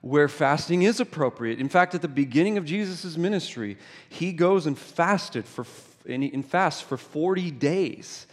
where 0.00 0.28
fasting 0.28 0.82
is 0.82 0.98
appropriate. 0.98 1.60
In 1.60 1.68
fact, 1.68 1.94
at 1.94 2.00
the 2.00 2.08
beginning 2.08 2.56
of 2.56 2.64
Jesus' 2.64 3.18
ministry, 3.18 3.76
he 4.08 4.32
goes 4.32 4.66
and 4.66 4.78
fasted 4.78 5.44
for 5.44 5.62
and 6.06 6.44
fast 6.44 6.84
for 6.84 6.96
40 6.96 7.50
days. 7.50 8.26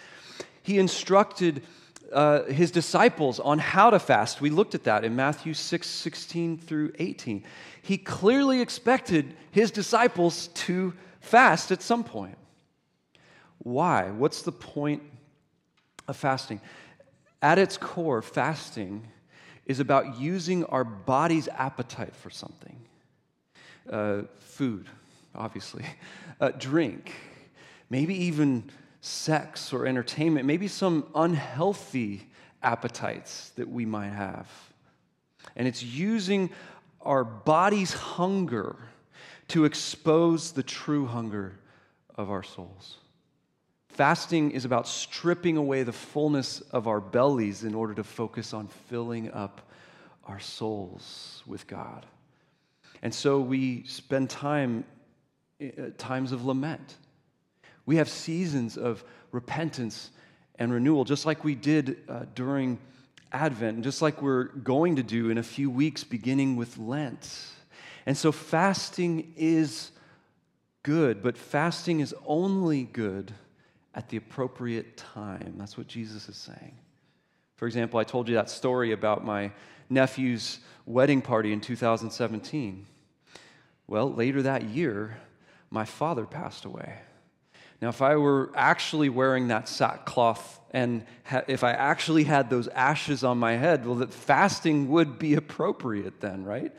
He 0.63 0.79
instructed 0.79 1.63
uh, 2.11 2.43
his 2.43 2.71
disciples 2.71 3.39
on 3.39 3.59
how 3.59 3.89
to 3.89 3.99
fast. 3.99 4.41
We 4.41 4.49
looked 4.49 4.75
at 4.75 4.85
that 4.85 5.03
in 5.03 5.15
Matthew 5.15 5.53
6 5.53 5.87
16 5.87 6.57
through 6.57 6.93
18. 6.99 7.43
He 7.81 7.97
clearly 7.97 8.61
expected 8.61 9.35
his 9.51 9.71
disciples 9.71 10.47
to 10.47 10.93
fast 11.19 11.71
at 11.71 11.81
some 11.81 12.03
point. 12.03 12.37
Why? 13.59 14.11
What's 14.11 14.41
the 14.43 14.51
point 14.51 15.03
of 16.07 16.15
fasting? 16.15 16.61
At 17.41 17.59
its 17.59 17.77
core, 17.77 18.21
fasting 18.21 19.07
is 19.65 19.79
about 19.79 20.17
using 20.19 20.63
our 20.65 20.83
body's 20.83 21.47
appetite 21.49 22.15
for 22.15 22.29
something 22.29 22.77
uh, 23.91 24.21
food, 24.39 24.87
obviously, 25.35 25.85
uh, 26.41 26.51
drink, 26.57 27.13
maybe 27.89 28.15
even 28.25 28.69
sex 29.01 29.73
or 29.73 29.85
entertainment, 29.85 30.45
maybe 30.45 30.67
some 30.67 31.07
unhealthy 31.15 32.27
appetites 32.63 33.51
that 33.51 33.69
we 33.69 33.85
might 33.85 34.09
have. 34.09 34.49
And 35.55 35.67
it's 35.67 35.83
using 35.83 36.49
our 37.01 37.23
body's 37.23 37.93
hunger 37.93 38.75
to 39.49 39.65
expose 39.65 40.51
the 40.51 40.63
true 40.63 41.05
hunger 41.05 41.57
of 42.15 42.29
our 42.29 42.43
souls. 42.43 42.97
Fasting 43.87 44.51
is 44.51 44.65
about 44.65 44.87
stripping 44.87 45.57
away 45.57 45.83
the 45.83 45.93
fullness 45.93 46.61
of 46.71 46.87
our 46.87 46.99
bellies 46.99 47.63
in 47.63 47.73
order 47.73 47.95
to 47.95 48.03
focus 48.03 48.53
on 48.53 48.67
filling 48.67 49.31
up 49.31 49.71
our 50.25 50.39
souls 50.39 51.41
with 51.47 51.65
God. 51.65 52.05
And 53.01 53.13
so 53.13 53.39
we 53.39 53.83
spend 53.85 54.29
time, 54.29 54.83
uh, 55.61 55.89
times 55.97 56.31
of 56.31 56.45
lament. 56.45 56.97
We 57.87 57.95
have 57.95 58.09
seasons 58.09 58.77
of 58.77 59.03
repentance 59.31 60.11
and 60.59 60.71
renewal, 60.71 61.05
just 61.05 61.25
like 61.25 61.43
we 61.43 61.55
did 61.55 61.97
uh, 62.07 62.25
during 62.35 62.77
Advent, 63.31 63.75
and 63.75 63.83
just 63.83 64.01
like 64.01 64.21
we're 64.21 64.43
going 64.43 64.97
to 64.97 65.03
do 65.03 65.29
in 65.29 65.37
a 65.37 65.43
few 65.43 65.71
weeks, 65.71 66.03
beginning 66.03 66.57
with 66.57 66.77
Lent. 66.77 67.47
And 68.05 68.15
so 68.15 68.31
fasting 68.31 69.33
is 69.35 69.91
good, 70.83 71.23
but 71.23 71.37
fasting 71.37 72.01
is 72.01 72.13
only 72.25 72.83
good 72.83 73.33
at 73.95 74.09
the 74.09 74.17
appropriate 74.17 74.97
time. 74.97 75.55
That's 75.57 75.77
what 75.77 75.87
Jesus 75.87 76.29
is 76.29 76.37
saying. 76.37 76.75
For 77.55 77.67
example, 77.67 77.99
I 77.99 78.03
told 78.03 78.27
you 78.27 78.35
that 78.35 78.49
story 78.49 78.91
about 78.91 79.25
my 79.25 79.51
nephew's 79.89 80.59
wedding 80.85 81.21
party 81.21 81.53
in 81.53 81.61
2017. 81.61 82.85
Well, 83.87 84.13
later 84.13 84.41
that 84.43 84.65
year, 84.65 85.17
my 85.71 85.85
father 85.85 86.25
passed 86.25 86.65
away. 86.65 86.99
Now, 87.81 87.89
if 87.89 88.01
I 88.01 88.15
were 88.15 88.51
actually 88.55 89.09
wearing 89.09 89.49
that 89.49 89.69
sackcloth 89.69 90.59
and 90.71 91.05
ha- 91.23 91.43
if 91.47 91.63
I 91.63 91.71
actually 91.71 92.23
had 92.23 92.49
those 92.49 92.67
ashes 92.69 93.23
on 93.23 93.37
my 93.37 93.53
head, 93.53 93.85
well, 93.85 93.95
that 93.95 94.13
fasting 94.13 94.89
would 94.89 95.19
be 95.19 95.35
appropriate 95.35 96.19
then, 96.19 96.43
right? 96.43 96.73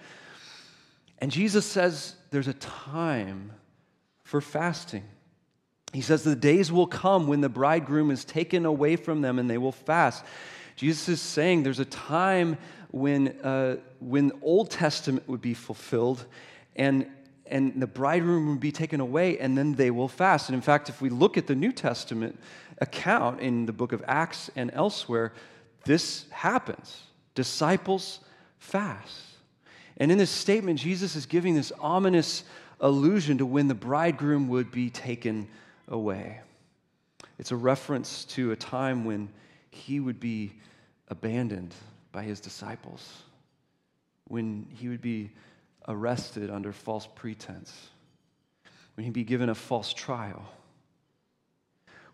And 1.19 1.31
Jesus 1.31 1.65
says 1.67 2.17
there's 2.31 2.49
a 2.49 2.55
time 2.55 3.53
for 4.23 4.41
fasting. 4.41 5.05
He 5.93 6.01
says 6.01 6.23
the 6.23 6.37
days 6.37 6.71
will 6.71 6.87
come 6.87 7.29
when 7.29 7.41
the 7.41 7.49
bridegroom 7.49 8.11
is 8.11 8.25
taken 8.25 8.67
away 8.67 8.97
from 8.97 9.23
them 9.23 9.39
and 9.39 9.49
they 9.49 9.59
will 9.59 9.73
fast. 9.73 10.25
Jesus 10.77 11.09
is 11.09 11.21
saying 11.21 11.63
there's 11.63 11.81
a 11.81 11.85
time 11.85 12.59
when, 12.91 13.29
uh, 13.43 13.77
when 14.01 14.33
Old 14.43 14.71
Testament 14.71 15.29
would 15.29 15.41
be 15.41 15.55
fulfilled 15.55 16.25
and 16.77 17.07
and 17.51 17.81
the 17.81 17.87
bridegroom 17.87 18.47
will 18.47 18.57
be 18.57 18.73
taken 18.73 19.01
away, 19.01 19.39
and 19.39 19.57
then 19.57 19.75
they 19.75 19.91
will 19.91 20.09
fast. 20.09 20.49
And 20.49 20.55
in 20.57 20.63
fact, 20.63 20.89
if 20.89 21.01
we 21.01 21.09
look 21.09 21.37
at 21.37 21.47
the 21.47 21.55
New 21.55 21.73
Testament 21.73 22.39
account 22.79 23.41
in 23.41 23.67
the 23.67 23.73
book 23.73 23.93
of 23.93 24.03
Acts 24.07 24.51
and 24.57 24.71
elsewhere, 24.73 25.33
this 25.85 26.27
happens. 26.31 27.03
Disciples 27.35 28.21
fast. 28.59 29.25
And 29.97 30.13
in 30.13 30.19
this 30.19 30.31
statement, 30.31 30.79
Jesus 30.79 31.17
is 31.17 31.27
giving 31.27 31.55
this 31.55 31.73
ominous 31.81 32.45
allusion 32.81 33.39
to 33.39 33.47
when 33.47 33.69
the 33.69 33.75
bridegroom 33.75 34.49
would 34.49 34.71
be 34.71 34.91
taken 34.91 35.49
away. 35.89 36.41
It's 37.39 37.53
a 37.53 37.57
reference 37.57 38.25
to 38.27 38.53
a 38.53 38.57
time 38.57 39.05
when 39.05 39.29
he 39.71 40.01
would 40.01 40.21
be 40.21 40.53
abandoned 41.09 41.75
by 42.13 42.23
his 42.23 42.41
disciples, 42.41 43.23
when 44.27 44.67
he 44.71 44.89
would 44.89 45.01
be 45.01 45.31
arrested 45.89 46.51
under 46.51 46.73
false 46.73 47.09
pretense, 47.15 47.91
when 48.95 49.05
he'd 49.05 49.13
be 49.13 49.25
given 49.25 49.49
a 49.49 49.55
false 49.55 49.93
trial, 49.93 50.45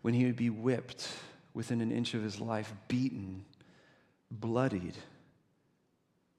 when 0.03 0.15
he 0.15 0.25
would 0.25 0.37
be 0.37 0.51
whipped 0.51 1.09
within 1.53 1.81
an 1.81 1.91
inch 1.91 2.15
of 2.15 2.23
his 2.23 2.41
life, 2.41 2.73
beaten, 2.89 3.45
bloodied, 4.31 4.97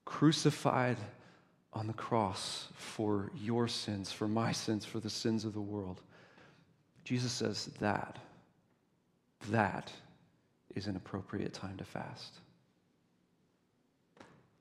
crucified 0.05 0.97
on 1.73 1.87
the 1.87 1.93
cross 1.93 2.69
for 2.75 3.31
your 3.35 3.67
sins, 3.67 4.11
for 4.11 4.27
my 4.27 4.51
sins, 4.51 4.85
for 4.85 4.99
the 4.99 5.09
sins 5.09 5.43
of 5.43 5.53
the 5.53 5.61
world. 5.61 6.01
Jesus 7.03 7.31
says 7.31 7.65
that, 7.79 8.17
that 9.49 9.91
is 10.73 10.87
an 10.87 10.95
appropriate 10.95 11.53
time 11.53 11.77
to 11.77 11.83
fast. 11.83 12.39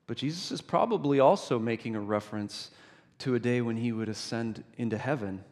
But 0.07 0.17
Jesus 0.17 0.51
is 0.51 0.61
probably 0.61 1.19
also 1.19 1.57
making 1.57 1.95
a 1.95 1.99
reference 1.99 2.71
to 3.19 3.35
a 3.35 3.39
day 3.39 3.61
when 3.61 3.77
he 3.77 3.91
would 3.91 4.09
ascend 4.09 4.63
into 4.77 4.97
heaven 4.97 5.43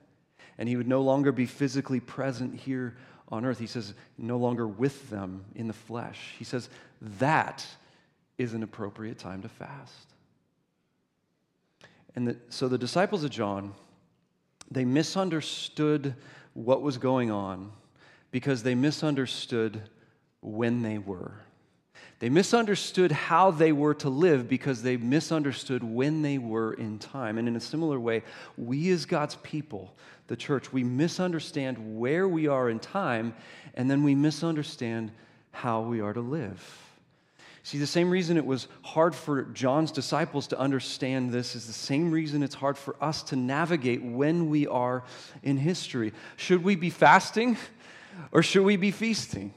and 0.57 0.69
he 0.69 0.75
would 0.75 0.87
no 0.87 1.01
longer 1.01 1.31
be 1.31 1.45
physically 1.45 1.99
present 1.99 2.53
here 2.53 2.95
on 3.29 3.45
earth. 3.45 3.57
He 3.59 3.67
says, 3.67 3.93
no 4.17 4.37
longer 4.37 4.67
with 4.67 5.09
them 5.09 5.45
in 5.55 5.67
the 5.67 5.73
flesh. 5.73 6.35
He 6.37 6.43
says, 6.43 6.69
that 7.01 7.65
is 8.37 8.53
an 8.53 8.63
appropriate 8.63 9.17
time 9.17 9.41
to 9.41 9.49
fast. 9.49 10.13
And 12.15 12.27
the, 12.27 12.37
so 12.49 12.67
the 12.67 12.77
disciples 12.77 13.23
of 13.23 13.31
John, 13.31 13.73
they 14.69 14.85
misunderstood 14.85 16.15
what 16.53 16.81
was 16.83 16.97
going 16.97 17.31
on 17.31 17.71
because 18.29 18.61
they 18.61 18.75
misunderstood 18.75 19.81
when 20.41 20.81
they 20.83 20.97
were. 20.99 21.33
They 22.19 22.29
misunderstood 22.29 23.11
how 23.11 23.51
they 23.51 23.71
were 23.71 23.93
to 23.95 24.09
live 24.09 24.47
because 24.47 24.81
they 24.81 24.97
misunderstood 24.97 25.83
when 25.83 26.21
they 26.21 26.37
were 26.37 26.73
in 26.73 26.99
time. 26.99 27.37
And 27.37 27.47
in 27.47 27.55
a 27.55 27.59
similar 27.59 27.99
way, 27.99 28.23
we 28.57 28.89
as 28.91 29.05
God's 29.05 29.35
people, 29.43 29.93
the 30.27 30.35
church, 30.35 30.71
we 30.71 30.83
misunderstand 30.83 31.99
where 31.99 32.27
we 32.27 32.47
are 32.47 32.69
in 32.69 32.79
time, 32.79 33.33
and 33.75 33.91
then 33.91 34.03
we 34.03 34.15
misunderstand 34.15 35.11
how 35.51 35.81
we 35.81 35.99
are 36.01 36.13
to 36.13 36.21
live. 36.21 36.83
See, 37.63 37.77
the 37.77 37.87
same 37.87 38.09
reason 38.09 38.35
it 38.35 38.45
was 38.45 38.67
hard 38.81 39.15
for 39.15 39.43
John's 39.43 39.91
disciples 39.91 40.47
to 40.47 40.59
understand 40.59 41.31
this 41.31 41.55
is 41.55 41.65
the 41.65 41.73
same 41.73 42.11
reason 42.11 42.43
it's 42.43 42.55
hard 42.55 42.77
for 42.77 42.95
us 43.01 43.23
to 43.23 43.37
navigate 43.37 44.03
when 44.03 44.49
we 44.49 44.67
are 44.67 45.03
in 45.43 45.57
history. 45.57 46.11
Should 46.35 46.61
we 46.61 46.75
be 46.75 46.89
fasting 46.89 47.55
or 48.33 48.43
should 48.43 48.63
we 48.63 48.75
be 48.75 48.91
feasting? 48.91 49.53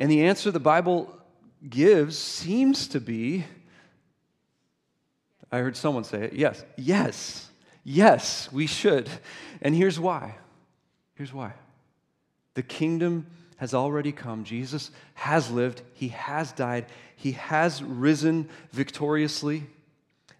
And 0.00 0.10
the 0.10 0.24
answer 0.24 0.50
the 0.50 0.58
Bible 0.58 1.16
gives 1.68 2.18
seems 2.18 2.88
to 2.88 3.00
be 3.00 3.44
I 5.52 5.58
heard 5.58 5.76
someone 5.76 6.04
say 6.04 6.24
it 6.24 6.32
yes, 6.34 6.64
yes, 6.76 7.50
yes, 7.84 8.50
we 8.52 8.66
should. 8.66 9.08
And 9.60 9.74
here's 9.74 9.98
why. 9.98 10.36
Here's 11.14 11.32
why. 11.32 11.52
The 12.54 12.62
kingdom 12.62 13.26
has 13.56 13.74
already 13.74 14.12
come. 14.12 14.44
Jesus 14.44 14.90
has 15.14 15.50
lived, 15.50 15.82
he 15.92 16.08
has 16.08 16.52
died, 16.52 16.86
he 17.16 17.32
has 17.32 17.82
risen 17.82 18.48
victoriously. 18.72 19.66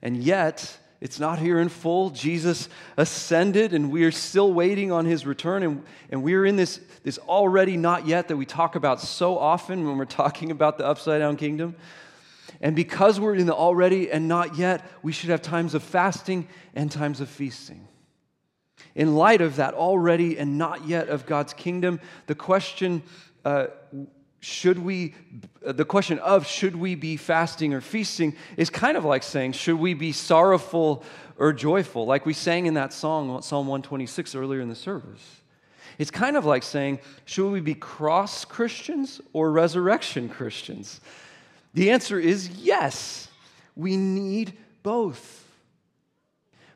And 0.00 0.22
yet, 0.22 0.78
it's 1.00 1.18
not 1.18 1.38
here 1.38 1.58
in 1.58 1.70
full. 1.70 2.10
Jesus 2.10 2.68
ascended, 2.98 3.72
and 3.72 3.90
we 3.90 4.04
are 4.04 4.10
still 4.10 4.52
waiting 4.52 4.92
on 4.92 5.06
his 5.06 5.24
return. 5.24 5.62
And, 5.62 5.82
and 6.10 6.22
we're 6.22 6.44
in 6.44 6.56
this, 6.56 6.78
this 7.02 7.16
already 7.18 7.78
not 7.78 8.06
yet 8.06 8.28
that 8.28 8.36
we 8.36 8.44
talk 8.44 8.76
about 8.76 9.00
so 9.00 9.38
often 9.38 9.86
when 9.86 9.96
we're 9.96 10.04
talking 10.04 10.50
about 10.50 10.76
the 10.76 10.86
upside 10.86 11.20
down 11.20 11.36
kingdom. 11.36 11.74
And 12.60 12.76
because 12.76 13.18
we're 13.18 13.34
in 13.34 13.46
the 13.46 13.54
already 13.54 14.10
and 14.10 14.28
not 14.28 14.58
yet, 14.58 14.84
we 15.02 15.12
should 15.12 15.30
have 15.30 15.40
times 15.40 15.74
of 15.74 15.82
fasting 15.82 16.46
and 16.74 16.92
times 16.92 17.22
of 17.22 17.30
feasting. 17.30 17.88
In 18.94 19.14
light 19.14 19.40
of 19.40 19.56
that 19.56 19.72
already 19.72 20.38
and 20.38 20.58
not 20.58 20.86
yet 20.86 21.08
of 21.08 21.24
God's 21.24 21.54
kingdom, 21.54 22.00
the 22.26 22.34
question 22.34 23.02
uh, 23.46 23.68
should 24.40 24.78
we, 24.78 25.14
the 25.60 25.84
question 25.84 26.18
of 26.18 26.46
should 26.46 26.74
we 26.74 26.94
be 26.94 27.16
fasting 27.16 27.74
or 27.74 27.82
feasting 27.82 28.34
is 28.56 28.70
kind 28.70 28.96
of 28.96 29.04
like 29.04 29.22
saying, 29.22 29.52
should 29.52 29.78
we 29.78 29.92
be 29.92 30.12
sorrowful 30.12 31.04
or 31.36 31.52
joyful? 31.52 32.06
Like 32.06 32.24
we 32.24 32.32
sang 32.32 32.66
in 32.66 32.74
that 32.74 32.92
song, 32.94 33.42
Psalm 33.42 33.66
126, 33.66 34.34
earlier 34.34 34.60
in 34.60 34.70
the 34.70 34.74
service. 34.74 35.42
It's 35.98 36.10
kind 36.10 36.38
of 36.38 36.46
like 36.46 36.62
saying, 36.62 37.00
should 37.26 37.50
we 37.50 37.60
be 37.60 37.74
cross 37.74 38.46
Christians 38.46 39.20
or 39.34 39.52
resurrection 39.52 40.30
Christians? 40.30 41.02
The 41.74 41.90
answer 41.90 42.18
is 42.18 42.48
yes. 42.48 43.28
We 43.76 43.98
need 43.98 44.54
both. 44.82 45.46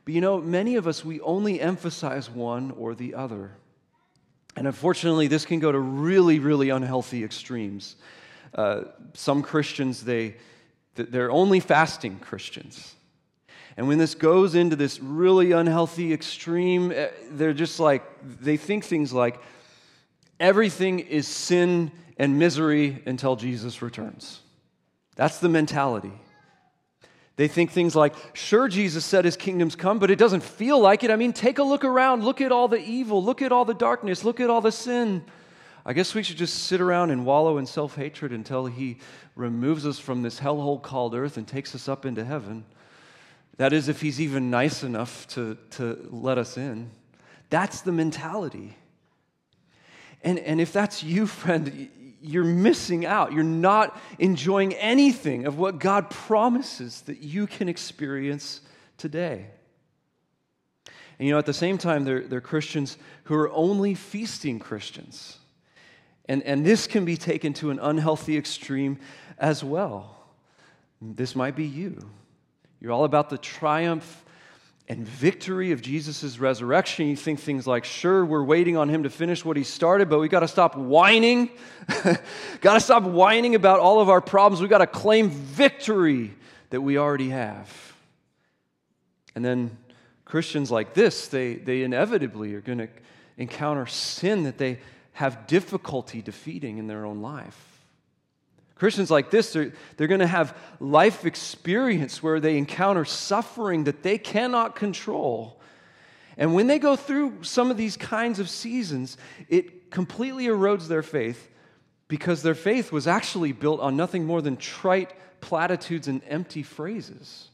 But 0.05 0.13
you 0.13 0.21
know, 0.21 0.39
many 0.39 0.77
of 0.77 0.87
us, 0.87 1.03
we 1.03 1.21
only 1.23 1.59
emphasize 1.61 2.29
one 2.29 2.73
or 2.73 2.95
the 2.95 3.15
other. 3.15 3.53
And 4.57 4.67
unfortunately, 4.67 5.27
this 5.27 5.45
can 5.45 5.59
go 5.59 5.73
to 5.73 5.79
really, 5.79 6.39
really 6.39 6.71
unhealthy 6.71 7.25
extremes. 7.25 7.97
Uh, 8.55 8.83
some 9.15 9.43
Christians, 9.43 10.05
they, 10.05 10.37
they're 10.95 11.31
only 11.31 11.61
fasting 11.61 12.19
Christians. 12.21 12.95
And 13.77 13.89
when 13.89 13.99
this 13.99 14.15
goes 14.15 14.55
into 14.55 14.77
this 14.77 15.01
really 15.01 15.53
unhealthy 15.53 16.13
extreme, 16.13 16.93
eh, 16.93 17.09
they're 17.31 17.53
just 17.53 17.81
like, 17.81 18.05
they 18.41 18.57
think 18.57 18.85
things 18.85 19.13
like, 19.13 19.41
everything 20.39 21.01
is 21.01 21.27
sin 21.27 21.91
and 22.17 22.39
misery 22.39 23.03
until 23.07 23.35
Jesus 23.35 23.83
returns. 23.83 24.41
That's 25.17 25.39
the 25.39 25.49
mentality. 25.49 26.13
They 27.37 27.49
think 27.49 27.73
things 27.73 27.97
like, 27.97 28.15
sure, 28.33 28.69
Jesus 28.69 29.05
said 29.05 29.25
his 29.25 29.37
kingdom's 29.37 29.75
come, 29.75 29.99
but 29.99 30.11
it 30.11 30.19
doesn't 30.19 30.43
feel 30.43 30.79
like 30.79 31.03
it. 31.03 31.11
I 31.11 31.17
mean, 31.17 31.33
take 31.33 31.59
a 31.59 31.65
look 31.65 31.85
around. 31.85 32.25
Look 32.25 32.41
at 32.41 32.53
all 32.53 32.69
the 32.69 32.81
evil. 32.81 33.23
Look 33.23 33.43
at 33.43 33.51
all 33.51 33.65
the 33.65 33.75
darkness. 33.75 34.25
Look 34.25 34.39
at 34.39 34.51
all 34.51 34.61
the 34.61 34.71
sin. 34.71 35.25
I 35.85 35.93
guess 35.93 36.15
we 36.15 36.23
should 36.23 36.37
just 36.37 36.65
sit 36.65 36.81
around 36.81 37.11
and 37.11 37.27
wallow 37.27 37.59
in 37.59 37.67
self 37.67 37.97
hatred 37.97 38.33
until 38.33 38.67
he 38.67 38.99
removes 39.35 39.85
us 39.85 39.99
from 39.99 40.23
this 40.23 40.39
hellhole 40.39 40.81
called 40.81 41.15
earth 41.15 41.37
and 41.37 41.47
takes 41.47 41.75
us 41.75 41.89
up 41.89 42.07
into 42.07 42.25
heaven. 42.25 42.65
That 43.57 43.73
is, 43.73 43.89
if 43.89 44.01
he's 44.01 44.21
even 44.21 44.51
nice 44.51 44.83
enough 44.83 45.27
to, 45.29 45.59
to 45.73 46.09
let 46.11 46.39
us 46.39 46.57
in. 46.57 46.91
That's 47.51 47.83
the 47.83 47.93
mentality. 47.93 48.77
And, 50.23 50.39
and 50.39 50.61
if 50.61 50.73
that's 50.73 51.03
you, 51.03 51.27
friend, 51.29 51.89
you're 52.25 52.45
missing 52.45 53.05
out. 53.05 53.33
You're 53.33 53.45
not 53.45 54.01
enjoying 54.19 54.73
anything 54.75 55.47
of 55.47 55.59
what 55.59 55.79
God 55.79 56.09
promises 56.11 57.03
that 57.03 57.19
you 57.19 57.47
can 57.47 57.69
experience 57.69 58.63
today. 58.97 59.47
And 61.19 61.29
you 61.29 61.33
know, 61.33 61.39
at 61.39 61.47
the 61.47 61.53
same 61.53 61.79
time, 61.79 62.05
they're, 62.05 62.23
they're 62.23 62.41
Christians 62.41 62.97
who 63.25 63.35
are 63.35 63.51
only 63.51 63.95
feasting 63.95 64.59
Christians. 64.59 65.39
And, 66.27 66.43
and 66.45 66.65
this 66.65 66.87
can 66.87 67.05
be 67.05 67.17
taken 67.17 67.53
to 67.55 67.71
an 67.71 67.79
unhealthy 67.79 68.39
extreme 68.39 68.99
as 69.39 69.63
well. 69.63 70.17
This 71.03 71.37
might 71.37 71.55
be 71.55 71.67
you. 71.67 71.99
You're 72.81 72.93
all 72.93 73.05
about 73.05 73.29
the 73.29 73.39
triumph 73.39 74.24
and 74.89 75.07
victory 75.07 75.73
of 75.73 75.81
Jesus' 75.81 76.39
resurrection. 76.39 77.07
You 77.07 77.17
think 77.17 77.41
things 77.41 77.67
like, 77.67 77.85
sure, 77.85 78.25
we're 78.25 78.45
waiting 78.45 78.77
on 78.77 78.89
him 78.89 79.05
to 79.05 79.11
finish 79.11 79.45
what 79.45 79.57
he 79.57 79.65
started, 79.65 80.11
but 80.11 80.19
we 80.19 80.29
got 80.29 80.41
to 80.41 80.49
stop 80.49 80.77
whining. 80.77 81.51
got 82.61 82.75
to 82.75 82.81
stop 82.81 83.03
whining 83.05 83.55
about 83.55 83.81
all 83.81 84.01
of 84.01 84.11
our 84.11 84.21
problems. 84.21 84.61
We 84.61 84.69
got 84.69 84.79
to 84.79 84.87
claim 84.87 85.31
victory 85.31 86.35
that 86.71 86.83
we 86.83 86.99
already 86.99 87.31
have. 87.31 87.73
And 89.35 89.45
then 89.45 89.77
Christians 90.25 90.71
like 90.71 90.95
this, 90.95 91.29
they, 91.29 91.55
they 91.55 91.83
inevitably 91.83 92.55
are 92.55 92.61
going 92.61 92.79
to 92.79 92.89
encounter 93.39 93.87
sin 93.87 94.45
that 94.45 94.59
they 94.59 94.81
have 95.15 95.47
difficulty 95.47 96.21
defeating 96.21 96.79
in 96.79 96.89
their 96.89 97.07
own 97.07 97.23
life. 97.23 97.74
Christians 98.85 99.11
like 99.11 99.31
this, 99.31 99.55
they're, 99.55 99.73
they're 99.97 100.09
going 100.09 100.21
to 100.21 100.27
have 100.27 100.55
life 100.79 101.25
experience 101.25 102.23
where 102.23 102.39
they 102.39 102.59
encounter 102.59 103.07
suffering 103.07 103.85
that 103.85 104.03
they 104.03 104.19
cannot 104.19 104.77
control. 104.77 105.59
And 106.37 106.55
when 106.55 106.67
they 106.67 106.79
go 106.79 106.95
through 106.95 107.45
some 107.45 107.71
of 107.71 107.79
these 107.79 107.97
kinds 107.97 108.41
of 108.41 108.51
seasons, 108.51 109.17
it 109.49 109.91
completely 109.91 110.49
erodes 110.49 110.87
their 110.87 111.03
faith 111.03 111.49
because 112.09 112.43
their 112.43 112.55
faith 112.55 112.93
was 112.93 113.07
actually 113.07 113.53
built 113.53 113.81
on 113.81 113.97
nothing 113.97 114.27
more 114.27 114.43
than 114.43 114.59
trite 114.59 115.15
platitudes 115.41 116.07
and 116.07 116.21
empty 116.29 116.63
phrases. 116.63 117.49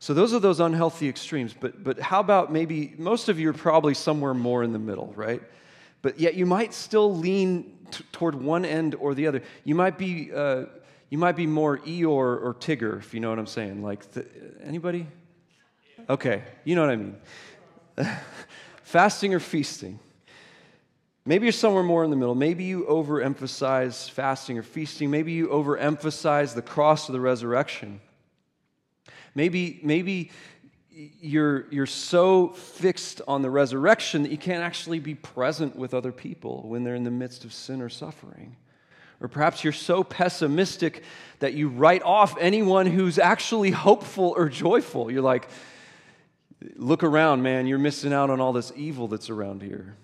So 0.00 0.12
those 0.12 0.34
are 0.34 0.40
those 0.40 0.58
unhealthy 0.58 1.08
extremes. 1.08 1.54
But, 1.54 1.84
but 1.84 2.00
how 2.00 2.18
about 2.18 2.52
maybe 2.52 2.94
most 2.98 3.28
of 3.28 3.38
you 3.38 3.50
are 3.50 3.52
probably 3.52 3.94
somewhere 3.94 4.34
more 4.34 4.64
in 4.64 4.72
the 4.72 4.80
middle, 4.80 5.12
right? 5.14 5.40
But 6.02 6.18
yet 6.18 6.34
you 6.34 6.46
might 6.46 6.72
still 6.72 7.14
lean 7.14 7.78
t- 7.90 8.04
toward 8.12 8.34
one 8.34 8.64
end 8.64 8.94
or 8.94 9.14
the 9.14 9.26
other. 9.26 9.42
You 9.64 9.74
might 9.74 9.98
be, 9.98 10.30
uh, 10.32 10.66
you 11.10 11.18
might 11.18 11.36
be 11.36 11.46
more 11.46 11.78
Eeyore 11.78 12.08
or 12.08 12.56
Tigger, 12.58 12.98
if 12.98 13.12
you 13.12 13.20
know 13.20 13.30
what 13.30 13.38
I'm 13.38 13.46
saying. 13.46 13.82
Like, 13.82 14.10
the, 14.12 14.26
anybody? 14.62 15.06
Okay, 16.08 16.42
you 16.64 16.74
know 16.74 16.82
what 16.82 16.90
I 16.90 16.96
mean. 16.96 17.16
Fasting 18.82 19.34
or 19.34 19.40
feasting? 19.40 19.98
Maybe 21.26 21.44
you're 21.44 21.52
somewhere 21.52 21.82
more 21.82 22.02
in 22.02 22.10
the 22.10 22.16
middle. 22.16 22.34
Maybe 22.34 22.64
you 22.64 22.84
overemphasize 22.88 24.10
fasting 24.10 24.58
or 24.58 24.62
feasting. 24.62 25.10
Maybe 25.10 25.32
you 25.32 25.48
overemphasize 25.48 26.54
the 26.54 26.62
cross 26.62 27.08
of 27.08 27.12
the 27.12 27.20
resurrection. 27.20 28.00
Maybe, 29.34 29.80
maybe 29.82 30.30
you're, 31.20 31.66
you're 31.70 31.86
so 31.86 32.48
fixed 32.48 33.20
on 33.26 33.42
the 33.42 33.50
resurrection 33.50 34.22
that 34.22 34.30
you 34.30 34.38
can't 34.38 34.62
actually 34.62 34.98
be 34.98 35.14
present 35.14 35.76
with 35.76 35.94
other 35.94 36.12
people 36.12 36.62
when 36.66 36.84
they're 36.84 36.94
in 36.94 37.04
the 37.04 37.10
midst 37.10 37.44
of 37.44 37.52
sin 37.52 37.80
or 37.80 37.88
suffering. 37.88 38.56
Or 39.20 39.28
perhaps 39.28 39.62
you're 39.62 39.72
so 39.72 40.02
pessimistic 40.02 41.02
that 41.40 41.52
you 41.52 41.68
write 41.68 42.02
off 42.02 42.36
anyone 42.40 42.86
who's 42.86 43.18
actually 43.18 43.70
hopeful 43.70 44.34
or 44.36 44.48
joyful. 44.48 45.10
You're 45.10 45.22
like, 45.22 45.48
look 46.76 47.02
around, 47.02 47.42
man, 47.42 47.66
you're 47.66 47.78
missing 47.78 48.12
out 48.12 48.30
on 48.30 48.40
all 48.40 48.52
this 48.52 48.72
evil 48.76 49.08
that's 49.08 49.30
around 49.30 49.62
here. 49.62 49.96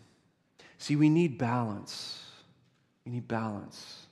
See, 0.78 0.96
we 0.96 1.08
need 1.08 1.38
balance. 1.38 2.22
We 3.04 3.12
need 3.12 3.26
balance. 3.26 4.06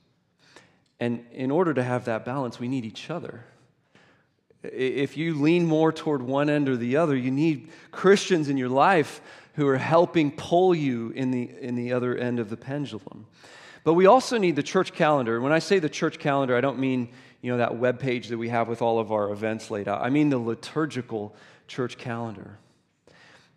And 1.01 1.25
in 1.33 1.51
order 1.51 1.75
to 1.75 1.83
have 1.83 2.07
that 2.07 2.25
balance, 2.25 2.59
we 2.59 2.69
need 2.69 2.85
each 2.85 3.11
other. 3.11 3.45
If 4.73 5.17
you 5.17 5.35
lean 5.35 5.67
more 5.67 5.93
toward 5.93 6.23
one 6.23 6.49
end 6.49 6.69
or 6.69 6.77
the 6.77 6.97
other, 6.97 7.17
you 7.17 7.31
need 7.31 7.71
Christians 7.91 8.49
in 8.49 8.57
your 8.57 8.69
life 8.69 9.21
who 9.55 9.67
are 9.69 9.77
helping 9.77 10.31
pull 10.31 10.75
you 10.75 11.11
in 11.11 11.31
the, 11.31 11.51
in 11.61 11.75
the 11.75 11.93
other 11.93 12.17
end 12.17 12.41
of 12.41 12.51
the 12.51 12.57
pendulum. 12.57 13.27
But 13.85 13.95
we 13.95 14.07
also 14.07 14.39
need 14.39 14.57
the 14.57 14.63
church 14.63 14.93
calendar. 14.93 15.41
When 15.41 15.53
I 15.53 15.59
say 15.59 15.79
the 15.79 15.89
church 15.89 16.19
calendar, 16.19 16.57
I 16.57 16.61
don't 16.61 16.79
mean 16.79 17.11
you 17.43 17.51
know, 17.51 17.59
that 17.59 17.77
web 17.77 18.01
page 18.01 18.29
that 18.29 18.39
we 18.39 18.49
have 18.49 18.69
with 18.69 18.81
all 18.81 18.99
of 18.99 19.13
our 19.13 19.31
events 19.31 19.71
laid 19.71 19.87
out. 19.87 20.01
I 20.01 20.09
mean 20.09 20.31
the 20.31 20.39
liturgical 20.39 21.35
church 21.69 21.99
calendar. 21.99 22.59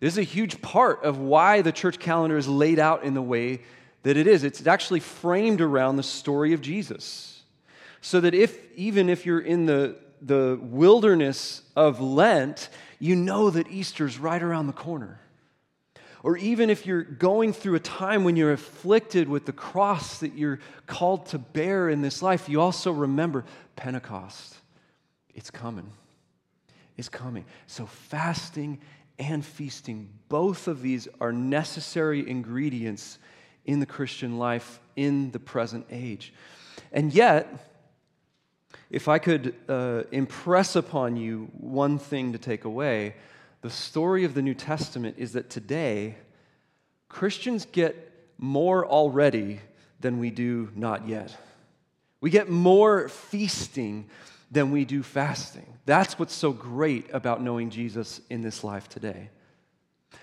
This 0.02 0.14
is 0.14 0.18
a 0.18 0.24
huge 0.24 0.62
part 0.62 1.04
of 1.04 1.20
why 1.20 1.62
the 1.62 1.72
church 1.72 1.98
calendar 1.98 2.38
is 2.38 2.50
laid 2.50 2.80
out 2.80 3.04
in 3.04 3.14
the 3.14 3.22
way 3.22 3.62
that 4.04 4.18
it 4.18 4.28
is. 4.28 4.44
It's 4.44 4.68
actually 4.68 5.00
framed 5.00 5.62
around 5.62 5.96
the 5.96 6.04
story 6.04 6.52
of 6.54 6.62
Jesus. 6.62 7.42
So 8.02 8.20
that 8.20 8.36
if, 8.36 8.60
even 8.76 9.10
if 9.10 9.26
you're 9.26 9.40
in 9.40 9.66
the 9.66 9.96
the 10.22 10.60
wilderness 10.62 11.62
of 11.76 12.00
Lent, 12.02 12.70
you 13.00 13.16
know 13.16 13.50
that 13.50 13.68
Easter's 13.70 14.18
right 14.18 14.42
around 14.42 14.68
the 14.68 14.74
corner. 14.74 15.20
Or 16.24 16.36
even 16.38 16.70
if 16.70 16.86
you're 16.86 17.04
going 17.04 17.54
through 17.54 17.76
a 17.76 17.80
time 17.80 18.24
when 18.24 18.36
you're 18.36 18.52
afflicted 18.52 19.30
with 19.30 19.46
the 19.46 19.54
cross 19.54 20.20
that 20.20 20.34
you're 20.34 20.60
called 20.86 21.28
to 21.28 21.38
bear 21.38 21.90
in 21.90 22.02
this 22.02 22.22
life, 22.22 22.50
you 22.50 22.60
also 22.60 22.92
remember 22.92 23.46
Pentecost. 23.76 24.56
It's 25.34 25.52
coming. 25.52 25.92
It's 26.98 27.10
coming. 27.10 27.46
So, 27.68 27.86
fasting 27.86 28.80
and 29.20 29.46
feasting, 29.46 30.10
both 30.30 30.68
of 30.68 30.82
these 30.82 31.08
are 31.22 31.32
necessary 31.32 32.28
ingredients 32.28 33.20
in 33.66 33.80
the 33.80 33.86
Christian 33.86 34.40
life 34.40 34.80
in 34.96 35.32
the 35.32 35.40
present 35.40 35.86
age. 35.92 36.34
And 36.92 37.14
yet, 37.14 37.67
if 38.90 39.08
I 39.08 39.20
could 39.20 39.56
uh, 39.68 40.04
impress 40.12 40.76
upon 40.76 41.18
you 41.18 41.50
one 41.58 42.00
thing 42.00 42.32
to 42.34 42.38
take 42.38 42.66
away, 42.66 43.16
the 43.62 43.70
story 43.70 44.24
of 44.24 44.34
the 44.34 44.42
New 44.42 44.54
Testament 44.54 45.16
is 45.18 45.34
that 45.34 45.50
today, 45.50 46.16
Christians 47.10 47.66
get 47.66 47.96
more 48.38 48.86
already 48.86 49.60
than 50.00 50.20
we 50.20 50.30
do 50.30 50.70
not 50.76 51.08
yet. 51.08 51.36
We 52.22 52.30
get 52.30 52.50
more 52.50 53.10
feasting 53.10 54.10
than 54.52 54.72
we 54.72 54.86
do 54.86 55.04
fasting. 55.04 55.66
That's 55.86 56.18
what's 56.18 56.34
so 56.34 56.52
great 56.52 57.08
about 57.14 57.42
knowing 57.42 57.70
Jesus 57.70 58.22
in 58.30 58.42
this 58.42 58.64
life 58.64 58.88
today. 58.88 59.30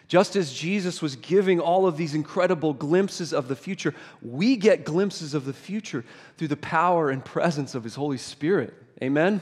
Just 0.07 0.37
as 0.37 0.53
Jesus 0.53 1.01
was 1.01 1.17
giving 1.17 1.61
all 1.61 1.87
of 1.87 1.97
these 1.97 2.15
incredible 2.15 2.75
glimpses 2.75 3.33
of 3.33 3.49
the 3.49 3.57
future, 3.57 3.95
we 4.21 4.57
get 4.57 4.85
glimpses 4.85 5.33
of 5.33 5.47
the 5.47 5.53
future 5.53 6.05
through 6.37 6.49
the 6.49 6.57
power 6.57 7.11
and 7.11 7.25
presence 7.25 7.75
of 7.75 7.85
His 7.85 7.95
Holy 7.95 8.19
Spirit. 8.19 8.75
Amen? 9.03 9.41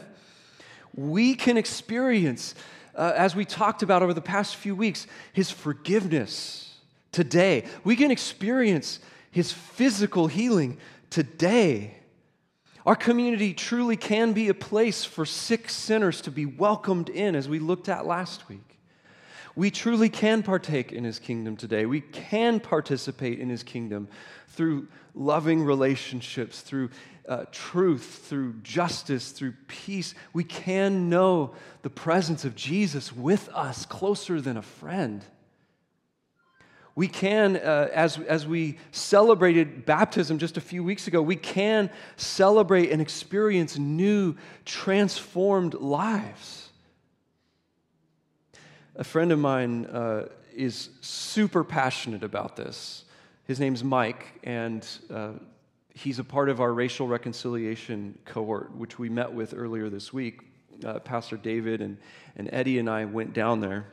We 0.94 1.34
can 1.34 1.56
experience, 1.56 2.54
uh, 2.94 3.12
as 3.16 3.34
we 3.34 3.44
talked 3.44 3.82
about 3.82 4.02
over 4.02 4.14
the 4.14 4.20
past 4.20 4.56
few 4.56 4.76
weeks, 4.76 5.06
His 5.32 5.50
forgiveness 5.50 6.76
today. 7.10 7.64
We 7.82 7.96
can 7.96 8.10
experience 8.10 9.00
His 9.32 9.52
physical 9.52 10.28
healing 10.28 10.78
today. 11.10 11.96
Our 12.86 12.96
community 12.96 13.52
truly 13.52 13.96
can 13.96 14.32
be 14.32 14.48
a 14.48 14.54
place 14.54 15.04
for 15.04 15.26
sick 15.26 15.68
sinners 15.68 16.20
to 16.22 16.30
be 16.30 16.46
welcomed 16.46 17.08
in, 17.08 17.34
as 17.34 17.48
we 17.48 17.58
looked 17.58 17.88
at 17.88 18.06
last 18.06 18.48
week. 18.48 18.78
We 19.54 19.70
truly 19.70 20.08
can 20.08 20.42
partake 20.42 20.92
in 20.92 21.04
his 21.04 21.18
kingdom 21.18 21.56
today. 21.56 21.84
We 21.84 22.00
can 22.00 22.58
participate 22.58 23.38
in 23.38 23.50
his 23.50 23.62
kingdom 23.62 24.08
through 24.48 24.88
loving 25.14 25.62
relationships, 25.62 26.60
through 26.60 26.90
uh, 27.28 27.44
truth, 27.52 28.22
through 28.24 28.54
justice, 28.62 29.30
through 29.30 29.54
peace. 29.68 30.14
We 30.32 30.44
can 30.44 31.08
know 31.08 31.54
the 31.82 31.90
presence 31.90 32.44
of 32.44 32.54
Jesus 32.54 33.12
with 33.12 33.48
us 33.50 33.86
closer 33.86 34.40
than 34.40 34.56
a 34.56 34.62
friend. 34.62 35.24
We 36.94 37.08
can, 37.08 37.56
uh, 37.56 37.88
as, 37.92 38.18
as 38.18 38.46
we 38.46 38.78
celebrated 38.90 39.86
baptism 39.86 40.38
just 40.38 40.56
a 40.56 40.60
few 40.60 40.84
weeks 40.84 41.06
ago, 41.06 41.22
we 41.22 41.36
can 41.36 41.90
celebrate 42.16 42.90
and 42.90 43.00
experience 43.00 43.78
new, 43.78 44.36
transformed 44.64 45.74
lives. 45.74 46.61
A 48.94 49.04
friend 49.04 49.32
of 49.32 49.38
mine 49.38 49.86
uh, 49.86 50.28
is 50.54 50.90
super 51.00 51.64
passionate 51.64 52.22
about 52.22 52.56
this. 52.56 53.06
His 53.44 53.58
name's 53.58 53.82
Mike, 53.82 54.38
and 54.44 54.86
uh, 55.10 55.30
he's 55.94 56.18
a 56.18 56.24
part 56.24 56.50
of 56.50 56.60
our 56.60 56.70
racial 56.74 57.08
reconciliation 57.08 58.18
cohort, 58.26 58.76
which 58.76 58.98
we 58.98 59.08
met 59.08 59.32
with 59.32 59.54
earlier 59.56 59.88
this 59.88 60.12
week. 60.12 60.40
Uh, 60.84 60.98
Pastor 60.98 61.38
David 61.38 61.80
and, 61.80 61.96
and 62.36 62.50
Eddie 62.52 62.78
and 62.78 62.90
I 62.90 63.06
went 63.06 63.32
down 63.32 63.60
there. 63.60 63.86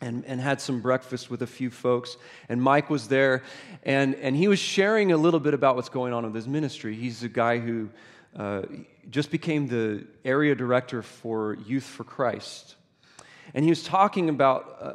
And, 0.00 0.24
and 0.24 0.40
had 0.40 0.60
some 0.60 0.80
breakfast 0.80 1.30
with 1.30 1.42
a 1.42 1.46
few 1.46 1.70
folks. 1.70 2.16
And 2.48 2.60
Mike 2.60 2.90
was 2.90 3.06
there, 3.06 3.44
and, 3.84 4.16
and 4.16 4.34
he 4.34 4.48
was 4.48 4.58
sharing 4.58 5.12
a 5.12 5.16
little 5.16 5.38
bit 5.38 5.54
about 5.54 5.76
what's 5.76 5.90
going 5.90 6.12
on 6.12 6.24
with 6.24 6.34
his 6.34 6.48
ministry. 6.48 6.96
He's 6.96 7.22
a 7.22 7.28
guy 7.28 7.60
who 7.60 7.88
uh, 8.34 8.62
just 9.10 9.30
became 9.30 9.68
the 9.68 10.04
area 10.24 10.56
director 10.56 11.02
for 11.02 11.54
Youth 11.54 11.84
for 11.84 12.02
Christ 12.02 12.74
and 13.54 13.64
he 13.64 13.70
was 13.70 13.82
talking 13.82 14.28
about 14.28 14.76
uh, 14.80 14.92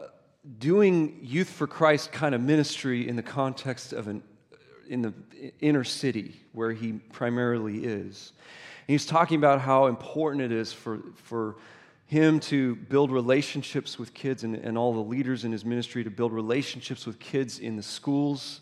doing 0.59 1.19
Youth 1.21 1.49
for 1.49 1.67
Christ 1.67 2.11
kind 2.11 2.33
of 2.33 2.41
ministry 2.41 3.07
in 3.07 3.15
the 3.15 3.23
context 3.23 3.93
of 3.93 4.07
an 4.07 4.23
in 4.89 5.01
the 5.01 5.13
inner 5.59 5.83
city 5.83 6.39
where 6.53 6.71
he 6.71 6.93
primarily 6.93 7.83
is. 7.83 8.33
And 8.87 8.93
he's 8.93 9.05
talking 9.05 9.37
about 9.37 9.61
how 9.61 9.87
important 9.87 10.41
it 10.43 10.51
is 10.51 10.71
for, 10.71 10.99
for 11.15 11.57
him 12.05 12.39
to 12.39 12.75
build 12.75 13.11
relationships 13.11 13.99
with 13.99 14.13
kids 14.13 14.43
and, 14.43 14.55
and 14.55 14.77
all 14.77 14.93
the 14.93 15.01
leaders 15.01 15.43
in 15.43 15.51
his 15.51 15.65
ministry 15.65 16.03
to 16.03 16.09
build 16.09 16.31
relationships 16.31 17.05
with 17.05 17.19
kids 17.19 17.59
in 17.59 17.75
the 17.75 17.83
schools 17.83 18.61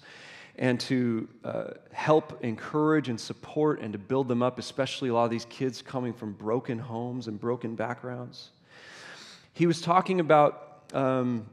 and 0.58 0.80
to 0.80 1.28
uh, 1.44 1.66
help 1.92 2.44
encourage 2.44 3.10
and 3.10 3.20
support 3.20 3.82
and 3.82 3.94
to 3.94 4.00
build 4.00 4.28
them 4.28 4.42
up, 4.42 4.58
especially 4.58 5.10
a 5.10 5.14
lot 5.14 5.26
of 5.26 5.30
these 5.30 5.46
kids 5.46 5.82
coming 5.82 6.14
from 6.14 6.34
broken 6.34 6.80
homes 6.80 7.28
and 7.28 7.40
broken 7.40 7.76
backgrounds. 7.76 8.52
He 9.56 9.68
was 9.68 9.80
talking 9.80 10.20
about 10.20 10.84
um, 10.94 11.46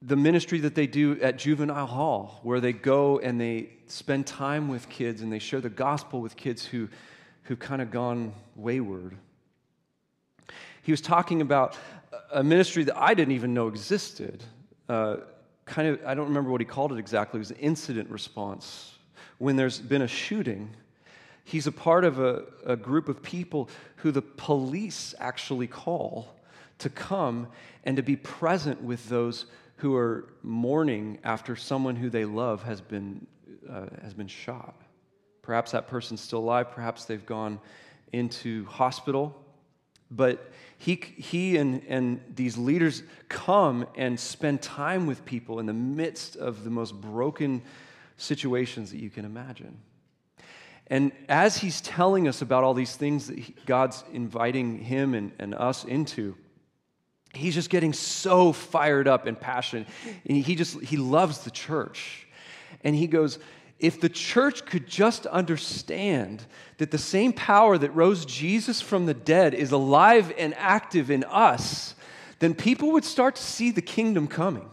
the 0.00 0.16
ministry 0.16 0.60
that 0.60 0.74
they 0.74 0.86
do 0.86 1.20
at 1.20 1.36
Juvenile 1.36 1.84
Hall, 1.84 2.40
where 2.42 2.58
they 2.58 2.72
go 2.72 3.18
and 3.18 3.38
they 3.38 3.68
spend 3.86 4.26
time 4.26 4.68
with 4.68 4.88
kids 4.88 5.20
and 5.20 5.30
they 5.30 5.38
share 5.38 5.60
the 5.60 5.68
gospel 5.68 6.22
with 6.22 6.36
kids 6.36 6.64
who, 6.64 6.88
who've 7.42 7.58
kind 7.58 7.82
of 7.82 7.90
gone 7.90 8.32
wayward. 8.56 9.18
He 10.84 10.90
was 10.90 11.02
talking 11.02 11.42
about 11.42 11.76
a 12.32 12.42
ministry 12.42 12.82
that 12.84 12.96
I 12.96 13.12
didn't 13.12 13.34
even 13.34 13.52
know 13.52 13.68
existed. 13.68 14.42
Uh, 14.88 15.16
kind 15.66 15.88
of, 15.88 16.00
I 16.06 16.14
don't 16.14 16.28
remember 16.28 16.50
what 16.50 16.62
he 16.62 16.64
called 16.64 16.92
it 16.92 16.98
exactly. 16.98 17.36
It 17.36 17.40
was 17.40 17.52
incident 17.52 18.08
response. 18.08 18.94
When 19.36 19.56
there's 19.56 19.80
been 19.80 20.00
a 20.00 20.08
shooting, 20.08 20.70
he's 21.44 21.66
a 21.66 21.72
part 21.72 22.06
of 22.06 22.18
a, 22.18 22.44
a 22.64 22.76
group 22.76 23.10
of 23.10 23.22
people 23.22 23.68
who 23.96 24.12
the 24.12 24.22
police 24.22 25.14
actually 25.18 25.66
call 25.66 26.34
to 26.78 26.88
come 26.88 27.48
and 27.84 27.96
to 27.96 28.02
be 28.02 28.16
present 28.16 28.82
with 28.82 29.08
those 29.08 29.46
who 29.76 29.94
are 29.96 30.28
mourning 30.42 31.18
after 31.24 31.56
someone 31.56 31.96
who 31.96 32.10
they 32.10 32.24
love 32.24 32.62
has 32.62 32.80
been, 32.80 33.26
uh, 33.68 33.86
has 34.02 34.14
been 34.14 34.28
shot. 34.28 34.74
Perhaps 35.42 35.72
that 35.72 35.88
person's 35.88 36.20
still 36.20 36.38
alive, 36.38 36.70
perhaps 36.70 37.04
they've 37.04 37.26
gone 37.26 37.60
into 38.12 38.64
hospital. 38.66 39.34
But 40.10 40.52
he, 40.78 40.94
he 40.94 41.56
and, 41.56 41.82
and 41.88 42.20
these 42.34 42.56
leaders 42.56 43.02
come 43.28 43.86
and 43.96 44.18
spend 44.18 44.62
time 44.62 45.06
with 45.06 45.24
people 45.24 45.58
in 45.58 45.66
the 45.66 45.72
midst 45.72 46.36
of 46.36 46.64
the 46.64 46.70
most 46.70 47.00
broken 47.00 47.62
situations 48.16 48.90
that 48.90 48.98
you 48.98 49.10
can 49.10 49.24
imagine. 49.24 49.78
And 50.86 51.12
as 51.28 51.56
he's 51.56 51.80
telling 51.80 52.28
us 52.28 52.42
about 52.42 52.62
all 52.64 52.74
these 52.74 52.94
things 52.94 53.28
that 53.28 53.38
he, 53.38 53.54
God's 53.66 54.04
inviting 54.12 54.78
him 54.78 55.14
and, 55.14 55.32
and 55.38 55.54
us 55.54 55.84
into, 55.84 56.36
he's 57.36 57.54
just 57.54 57.70
getting 57.70 57.92
so 57.92 58.52
fired 58.52 59.08
up 59.08 59.26
and 59.26 59.38
passionate. 59.38 59.86
And 60.26 60.36
he 60.36 60.54
just, 60.54 60.80
he 60.80 60.96
loves 60.96 61.38
the 61.38 61.50
church. 61.50 62.26
And 62.82 62.94
he 62.94 63.06
goes, 63.06 63.38
if 63.78 64.00
the 64.00 64.08
church 64.08 64.64
could 64.66 64.86
just 64.86 65.26
understand 65.26 66.44
that 66.78 66.90
the 66.90 66.98
same 66.98 67.32
power 67.32 67.76
that 67.76 67.90
rose 67.90 68.24
Jesus 68.24 68.80
from 68.80 69.06
the 69.06 69.14
dead 69.14 69.54
is 69.54 69.72
alive 69.72 70.32
and 70.38 70.54
active 70.56 71.10
in 71.10 71.24
us, 71.24 71.94
then 72.38 72.54
people 72.54 72.92
would 72.92 73.04
start 73.04 73.36
to 73.36 73.42
see 73.42 73.70
the 73.70 73.82
kingdom 73.82 74.26
coming. 74.26 74.68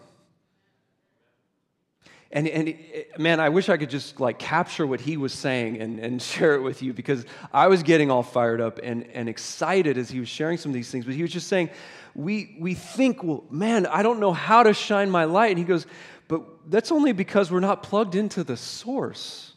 And, 2.33 2.47
and 2.47 2.75
man, 3.17 3.39
I 3.39 3.49
wish 3.49 3.67
I 3.67 3.77
could 3.77 3.89
just 3.89 4.19
like 4.19 4.39
capture 4.39 4.87
what 4.87 5.01
he 5.01 5.17
was 5.17 5.33
saying 5.33 5.81
and, 5.81 5.99
and 5.99 6.21
share 6.21 6.55
it 6.55 6.61
with 6.61 6.81
you 6.81 6.93
because 6.93 7.25
I 7.53 7.67
was 7.67 7.83
getting 7.83 8.09
all 8.09 8.23
fired 8.23 8.61
up 8.61 8.79
and, 8.81 9.05
and 9.13 9.27
excited 9.27 9.97
as 9.97 10.09
he 10.09 10.19
was 10.19 10.29
sharing 10.29 10.57
some 10.57 10.71
of 10.71 10.73
these 10.73 10.89
things. 10.89 11.05
But 11.05 11.15
he 11.15 11.21
was 11.21 11.31
just 11.31 11.47
saying, 11.47 11.69
we, 12.15 12.55
we 12.59 12.73
think, 12.73 13.23
well, 13.23 13.43
man, 13.49 13.85
I 13.85 14.03
don't 14.03 14.19
know 14.19 14.33
how 14.33 14.63
to 14.63 14.73
shine 14.73 15.09
my 15.09 15.25
light. 15.25 15.49
And 15.51 15.59
he 15.59 15.65
goes, 15.65 15.85
but 16.27 16.43
that's 16.69 16.91
only 16.91 17.11
because 17.11 17.51
we're 17.51 17.59
not 17.59 17.83
plugged 17.83 18.15
into 18.15 18.43
the 18.43 18.57
source. 18.57 19.53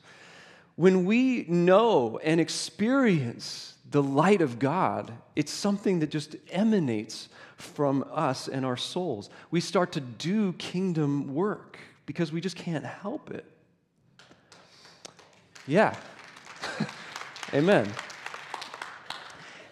When 0.77 1.05
we 1.05 1.45
know 1.49 2.19
and 2.23 2.41
experience 2.41 3.75
the 3.89 4.03
light 4.03 4.41
of 4.41 4.59
God, 4.59 5.13
it's 5.37 5.53
something 5.53 6.01
that 6.01 6.11
just 6.11 6.35
emanates 6.51 7.29
from 7.57 8.05
us 8.11 8.49
and 8.49 8.67
our 8.67 8.77
souls. 8.77 9.31
We 9.53 9.61
start 9.61 9.93
to 9.93 10.01
do 10.01 10.53
kingdom 10.55 11.33
work 11.33 11.79
because 12.07 12.33
we 12.33 12.41
just 12.41 12.57
can't 12.57 12.85
help 12.85 13.31
it. 13.31 13.45
Yeah. 15.67 15.97
Amen. 17.55 17.91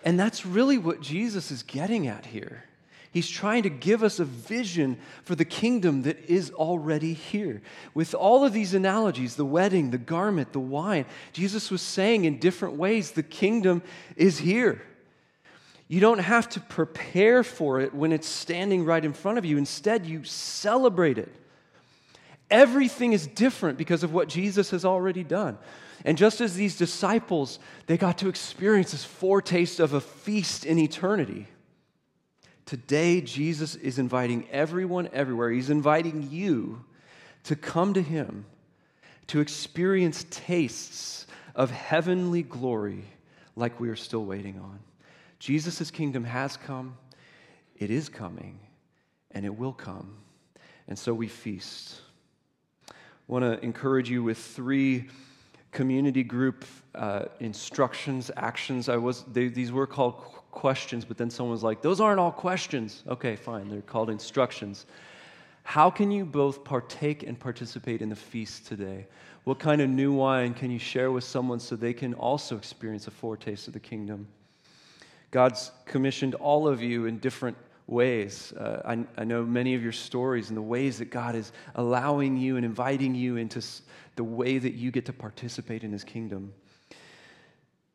And 0.05 0.19
that's 0.19 0.45
really 0.45 0.79
what 0.79 1.01
Jesus 1.01 1.51
is 1.51 1.63
getting 1.63 2.07
at 2.07 2.27
here. 2.27 2.65
He's 3.13 3.29
trying 3.29 3.65
to 3.65 3.69
give 3.69 4.03
us 4.03 4.19
a 4.21 4.25
vision 4.25 4.99
for 5.25 5.35
the 5.35 5.45
kingdom 5.45 6.03
that 6.03 6.19
is 6.31 6.51
already 6.51 7.13
here. 7.13 7.61
With 7.93 8.15
all 8.15 8.43
of 8.43 8.55
these 8.55 8.73
analogies 8.73 9.37
the 9.37 9.45
wedding, 9.45 9.91
the 9.91 9.99
garment, 9.99 10.53
the 10.53 10.61
wine 10.61 11.05
Jesus 11.33 11.71
was 11.71 11.83
saying 11.83 12.25
in 12.25 12.39
different 12.39 12.77
ways 12.77 13.11
the 13.11 13.23
kingdom 13.23 13.83
is 14.17 14.39
here. 14.39 14.81
You 15.89 16.01
don't 16.01 16.21
have 16.21 16.49
to 16.51 16.61
prepare 16.61 17.45
for 17.45 17.81
it 17.81 17.95
when 17.95 18.13
it's 18.13 18.27
standing 18.27 18.87
right 18.87 19.05
in 19.05 19.13
front 19.13 19.37
of 19.37 19.45
you. 19.45 19.59
Instead, 19.59 20.07
you 20.07 20.25
celebrate 20.25 21.19
it. 21.19 21.31
Everything 22.53 23.15
is 23.15 23.27
different 23.27 23.79
because 23.79 24.03
of 24.05 24.13
what 24.13 24.29
Jesus 24.29 24.71
has 24.71 24.85
already 24.85 25.25
done. 25.25 25.57
And 26.05 26.19
just 26.19 26.43
as 26.43 26.55
these 26.55 26.77
disciples, 26.77 27.59
they 27.87 27.97
got 27.97 28.19
to 28.19 28.29
experience 28.29 28.93
this 28.93 29.05
foretaste 29.05 29.81
of 29.81 29.95
a 29.95 30.01
feast 30.01 30.67
in 30.67 30.79
eternity. 30.79 31.47
Today, 32.67 33.23
Jesus 33.23 33.75
is 33.75 33.99
inviting 33.99 34.47
everyone 34.51 35.09
everywhere. 35.15 35.51
He's 35.51 35.71
inviting 35.71 36.29
you 36.31 36.85
to 37.45 37.57
come 37.57 37.95
to 37.95 38.03
Him, 38.03 38.45
to 39.29 39.41
experience 39.41 40.27
tastes 40.31 41.27
of 41.55 41.71
heavenly 41.71 42.43
glory 42.43 43.05
like 43.57 43.81
we 43.81 43.89
are 43.89 43.97
still 43.97 44.27
waiting 44.27 44.59
on. 44.59 44.79
Jesus' 45.39 45.91
kingdom 45.91 46.25
has 46.25 46.59
come, 46.59 46.99
it 47.77 47.91
is 47.91 48.11
coming, 48.11 48.61
and 49.31 49.47
it 49.47 49.57
will 49.57 49.73
come. 49.73 50.19
And 50.87 50.99
so 50.99 51.15
we 51.15 51.29
feast. 51.29 52.01
Want 53.29 53.45
to 53.45 53.65
encourage 53.65 54.11
you 54.11 54.23
with 54.23 54.39
three 54.39 55.09
community 55.71 56.23
group 56.23 56.65
uh, 56.95 57.25
instructions, 57.41 58.31
actions. 58.37 58.89
I 58.89 58.97
was 58.97 59.25
they, 59.33 59.49
these 59.49 59.73
were 59.73 59.87
called 59.87 60.15
questions, 60.51 61.05
but 61.05 61.17
then 61.17 61.31
someone 61.31 61.53
was 61.53 61.63
like, 61.63 61.83
Those 61.83 62.01
aren't 62.01 62.21
all 62.21 62.33
questions. 62.33 63.03
Okay, 63.09 63.37
fine, 63.37 63.69
they're 63.69 63.81
called 63.81 64.11
instructions. 64.11 64.87
How 65.65 65.91
can 65.91 66.11
you 66.11 66.25
both 66.25 66.65
partake 66.65 67.23
and 67.23 67.39
participate 67.39 68.03
in 68.03 68.09
the 68.09 68.17
feast 68.17 68.67
today? 68.67 69.07
What 69.45 69.59
kind 69.59 69.81
of 69.81 69.89
new 69.89 70.13
wine 70.13 70.55
can 70.55 70.71
you 70.71 70.79
share 70.79 71.11
with 71.11 71.25
someone 71.25 71.61
so 71.61 71.77
they 71.77 71.93
can 71.93 72.15
also 72.15 72.57
experience 72.57 73.07
a 73.07 73.11
foretaste 73.11 73.69
of 73.69 73.73
the 73.73 73.81
kingdom? 73.81 74.27
God's 75.31 75.71
commissioned 75.87 76.35
all 76.35 76.69
of 76.69 76.83
you 76.83 77.07
in 77.07 77.19
different 77.19 77.57
ways. 77.93 78.53
Uh, 78.53 78.83
I, 78.85 79.21
I, 79.21 79.25
know 79.25 79.45
many 79.45 79.75
of 79.75 79.83
your 79.83 79.93
stories 79.93 80.49
and 80.49 80.57
the 80.57 80.63
ways 80.63 80.99
that 80.99 81.11
God 81.11 81.37
is 81.37 81.53
allowing 81.75 82.37
you 82.37 82.57
and 82.57 82.65
inviting 82.65 83.15
you 83.15 83.37
into 83.37 83.63
the 84.17 84.25
way 84.25 84.59
that 84.59 84.73
you 84.73 84.91
get 84.91 85.07
to 85.07 85.13
participate 85.13 85.85
in 85.85 85.93
His 85.93 86.03
kingdom. 86.03 86.53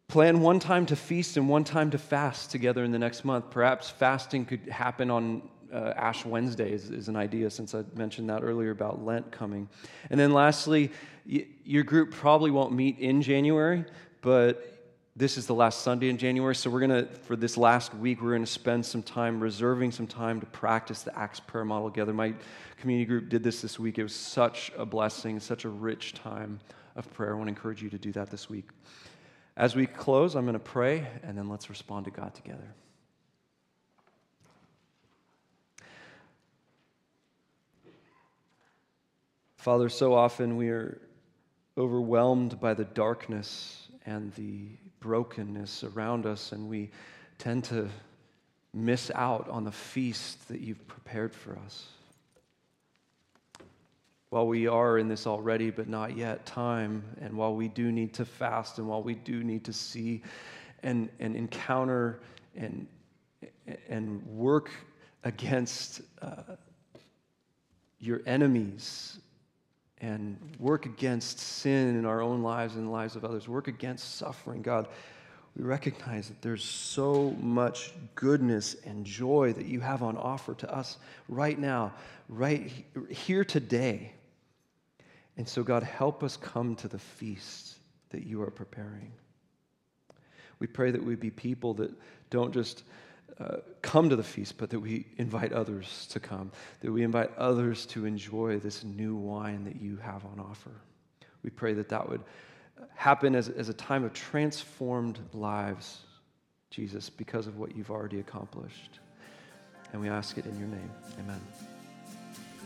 Plan 0.08 0.40
one 0.40 0.60
time 0.60 0.86
to 0.86 0.96
feast 0.96 1.36
and 1.36 1.50
one 1.50 1.66
time 1.66 1.92
to 1.92 1.98
fast 1.98 2.52
together 2.52 2.86
in 2.86 2.92
the 2.92 3.00
next 3.00 3.26
month. 3.26 3.50
Perhaps 3.50 3.90
fasting 3.90 4.46
could 4.46 4.62
happen 4.70 5.12
on 5.12 5.42
uh, 5.74 5.94
Ash 5.98 6.24
Wednesday, 6.24 6.72
is, 6.72 6.90
is, 6.92 7.10
an 7.10 7.18
idea 7.18 7.50
since 7.50 7.76
I 7.76 7.84
mentioned 7.94 8.30
that 8.30 8.42
earlier 8.42 8.72
about 8.72 9.04
Lent 9.04 9.32
coming. 9.32 9.68
And 10.10 10.18
then 10.18 10.32
lastly, 10.32 10.92
y- 11.30 11.46
your 11.66 11.84
group 11.84 12.12
probably 12.12 12.52
won't 12.52 12.72
meet 12.72 13.00
in 13.00 13.22
January, 13.22 13.84
but 14.22 14.77
this 15.18 15.36
is 15.36 15.48
the 15.48 15.56
last 15.56 15.82
Sunday 15.82 16.10
in 16.10 16.18
January, 16.20 16.56
so 16.56 16.70
we're 16.70 16.86
going 16.86 17.08
to, 17.08 17.12
for 17.24 17.36
this 17.36 17.58
last 17.58 17.92
week, 17.96 18.22
we're 18.22 18.34
going 18.34 18.46
to 18.46 18.52
spend 18.52 18.86
some 18.86 19.02
time 19.02 19.40
reserving 19.40 19.92
some 19.92 20.06
time 20.06 20.40
to 20.40 20.46
practice 20.46 21.02
the 21.02 21.18
Acts 21.18 21.40
prayer 21.40 21.66
model 21.66 21.90
together. 21.90 22.14
My 22.14 22.36
community 22.80 23.08
group 23.08 23.28
did 23.28 23.42
this 23.42 23.60
this 23.60 23.80
week. 23.80 23.98
It 23.98 24.04
was 24.04 24.14
such 24.14 24.72
a 24.78 24.86
blessing, 24.86 25.40
such 25.40 25.66
a 25.66 25.70
rich 25.70 26.14
time 26.14 26.60
of 26.96 27.12
prayer. 27.14 27.34
I 27.34 27.36
want 27.36 27.48
to 27.48 27.50
encourage 27.50 27.82
you 27.82 27.90
to 27.90 27.98
do 27.98 28.12
that 28.12 28.30
this 28.30 28.48
week. 28.48 28.70
As 29.56 29.76
we 29.76 29.88
close, 29.88 30.36
I'm 30.36 30.46
going 30.46 30.54
to 30.54 30.60
pray, 30.60 31.08
and 31.24 31.36
then 31.36 31.50
let's 31.50 31.68
respond 31.72 32.06
to 32.06 32.12
God 32.12 32.36
together. 32.36 32.76
Father, 39.56 39.90
so 39.90 40.14
often 40.14 40.58
we 40.58 40.70
are 40.70 41.02
overwhelmed 41.76 42.60
by 42.60 42.76
the 42.76 42.86
darkness 42.86 43.88
and 44.06 44.32
the 44.36 44.68
brokenness 45.00 45.84
around 45.84 46.26
us, 46.26 46.52
and 46.52 46.68
we 46.70 46.90
tend 47.38 47.64
to 47.66 47.90
miss 48.74 49.12
out 49.16 49.48
on 49.50 49.64
the 49.64 49.72
feast 49.72 50.48
that 50.48 50.60
you've 50.62 50.88
prepared 50.88 51.34
for 51.34 51.58
us. 51.66 51.88
While 54.30 54.48
we 54.48 54.68
are 54.68 54.98
in 54.98 55.08
this 55.08 55.26
already, 55.26 55.70
but 55.70 55.88
not 55.88 56.18
yet 56.18 56.46
time, 56.46 57.04
and 57.22 57.34
while 57.34 57.56
we 57.56 57.70
do 57.70 57.92
need 57.92 58.14
to 58.16 58.26
fast, 58.26 58.78
and 58.78 58.88
while 58.88 59.02
we 59.02 59.16
do 59.16 59.44
need 59.44 59.64
to 59.66 59.74
see 59.74 60.22
and, 60.84 61.10
and 61.20 61.36
encounter 61.36 62.20
and, 62.56 62.88
and 63.88 64.26
work 64.26 64.70
against 65.24 66.02
uh, 66.22 66.56
your 68.00 68.22
enemies 68.26 69.20
and 70.02 70.38
work 70.60 70.86
against 70.86 71.40
sin 71.40 71.96
in 71.98 72.06
our 72.06 72.22
own 72.22 72.44
lives 72.44 72.76
and 72.76 72.88
the 72.88 72.92
lives 72.92 73.16
of 73.16 73.26
others, 73.26 73.48
work 73.48 73.68
against 73.68 74.16
suffering, 74.16 74.62
God, 74.62 74.88
we 75.56 75.64
recognize 75.64 76.28
that 76.28 76.42
there's 76.42 76.64
so 76.64 77.32
much 77.40 77.92
goodness 78.14 78.76
and 78.86 79.04
joy 79.04 79.54
that 79.54 79.66
you 79.66 79.80
have 79.80 80.04
on 80.04 80.16
offer 80.16 80.54
to 80.54 80.72
us 80.72 80.98
right 81.28 81.58
now, 81.58 81.94
right 82.30 82.72
here 83.10 83.44
today. 83.44 84.14
And 85.36 85.48
so, 85.48 85.64
God, 85.64 85.82
help 85.82 86.24
us 86.24 86.38
come 86.38 86.76
to 86.76 86.88
the 86.88 87.00
feast 87.00 87.78
that 88.10 88.24
you 88.24 88.42
are 88.44 88.52
preparing. 88.52 89.12
We 90.60 90.68
pray 90.68 90.92
that 90.92 91.04
we 91.04 91.16
be 91.16 91.32
people 91.32 91.74
that 91.76 91.92
don't 92.30 92.54
just 92.54 92.84
uh, 93.40 93.58
come 93.82 94.10
to 94.10 94.16
the 94.16 94.24
feast, 94.24 94.58
but 94.58 94.72
that 94.72 94.80
we 94.80 95.06
invite 95.18 95.54
others 95.54 96.08
to 96.12 96.20
come, 96.20 96.52
that 96.82 96.92
we 96.92 97.04
invite 97.04 97.30
others 97.38 97.86
to 97.86 98.06
enjoy 98.06 98.58
this 98.60 98.84
new 98.84 99.16
wine 99.16 99.64
that 99.66 99.80
you 99.80 99.98
have 99.98 100.26
on 100.26 100.40
offer. 100.40 100.72
We 101.44 101.52
pray 101.52 101.74
that 101.74 101.90
that 101.90 102.10
would 102.10 102.22
happen 102.96 103.36
as, 103.36 103.50
as 103.50 103.70
a 103.70 103.74
time 103.74 104.04
of 104.04 104.14
transformed 104.14 105.20
lives, 105.34 106.00
Jesus, 106.72 107.10
because 107.10 107.48
of 107.48 107.58
what 107.58 107.76
you've 107.76 107.92
already 107.92 108.20
accomplished. 108.20 109.00
And 109.94 110.02
we 110.02 110.10
ask 110.10 110.38
it 110.38 110.46
in 110.46 110.58
your 110.58 110.68
name. 110.68 110.92
Amen. 111.20 111.40